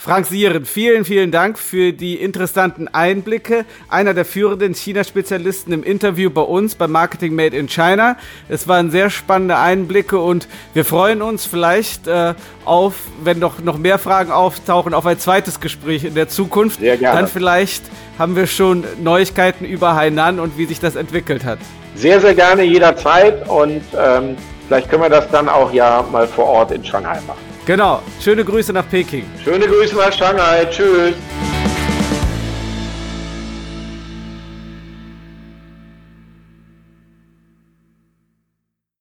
Frank 0.00 0.26
Sieren, 0.26 0.64
vielen, 0.64 1.04
vielen 1.04 1.32
Dank 1.32 1.58
für 1.58 1.92
die 1.92 2.14
interessanten 2.14 2.86
Einblicke. 2.86 3.64
Einer 3.88 4.14
der 4.14 4.24
führenden 4.24 4.72
China-Spezialisten 4.72 5.72
im 5.72 5.82
Interview 5.82 6.30
bei 6.30 6.42
uns 6.42 6.76
bei 6.76 6.86
Marketing 6.86 7.34
Made 7.34 7.56
in 7.56 7.66
China. 7.68 8.16
Es 8.48 8.68
waren 8.68 8.92
sehr 8.92 9.10
spannende 9.10 9.56
Einblicke 9.56 10.20
und 10.20 10.46
wir 10.72 10.84
freuen 10.84 11.20
uns 11.20 11.46
vielleicht 11.46 12.06
äh, 12.06 12.34
auf, 12.64 12.94
wenn 13.24 13.40
noch, 13.40 13.58
noch 13.58 13.76
mehr 13.76 13.98
Fragen 13.98 14.30
auftauchen, 14.30 14.94
auf 14.94 15.04
ein 15.04 15.18
zweites 15.18 15.58
Gespräch 15.58 16.04
in 16.04 16.14
der 16.14 16.28
Zukunft. 16.28 16.78
Sehr 16.78 16.96
gerne. 16.96 17.18
Dann 17.18 17.28
vielleicht 17.28 17.82
haben 18.20 18.36
wir 18.36 18.46
schon 18.46 18.84
Neuigkeiten 19.02 19.64
über 19.64 19.96
Hainan 19.96 20.38
und 20.38 20.56
wie 20.56 20.66
sich 20.66 20.78
das 20.78 20.94
entwickelt 20.94 21.44
hat. 21.44 21.58
Sehr, 21.96 22.20
sehr 22.20 22.36
gerne 22.36 22.62
jederzeit 22.62 23.48
und 23.48 23.82
ähm, 23.98 24.36
vielleicht 24.68 24.90
können 24.90 25.02
wir 25.02 25.10
das 25.10 25.28
dann 25.32 25.48
auch 25.48 25.72
ja 25.72 26.06
mal 26.12 26.28
vor 26.28 26.44
Ort 26.44 26.70
in 26.70 26.84
Shanghai 26.84 27.20
machen. 27.26 27.47
Genau. 27.68 28.00
Schöne 28.18 28.46
Grüße 28.46 28.72
nach 28.72 28.88
Peking. 28.88 29.26
Schöne 29.44 29.66
Grüße 29.66 29.94
nach 29.94 30.10
Shanghai. 30.10 30.64
Tschüss. 30.70 31.14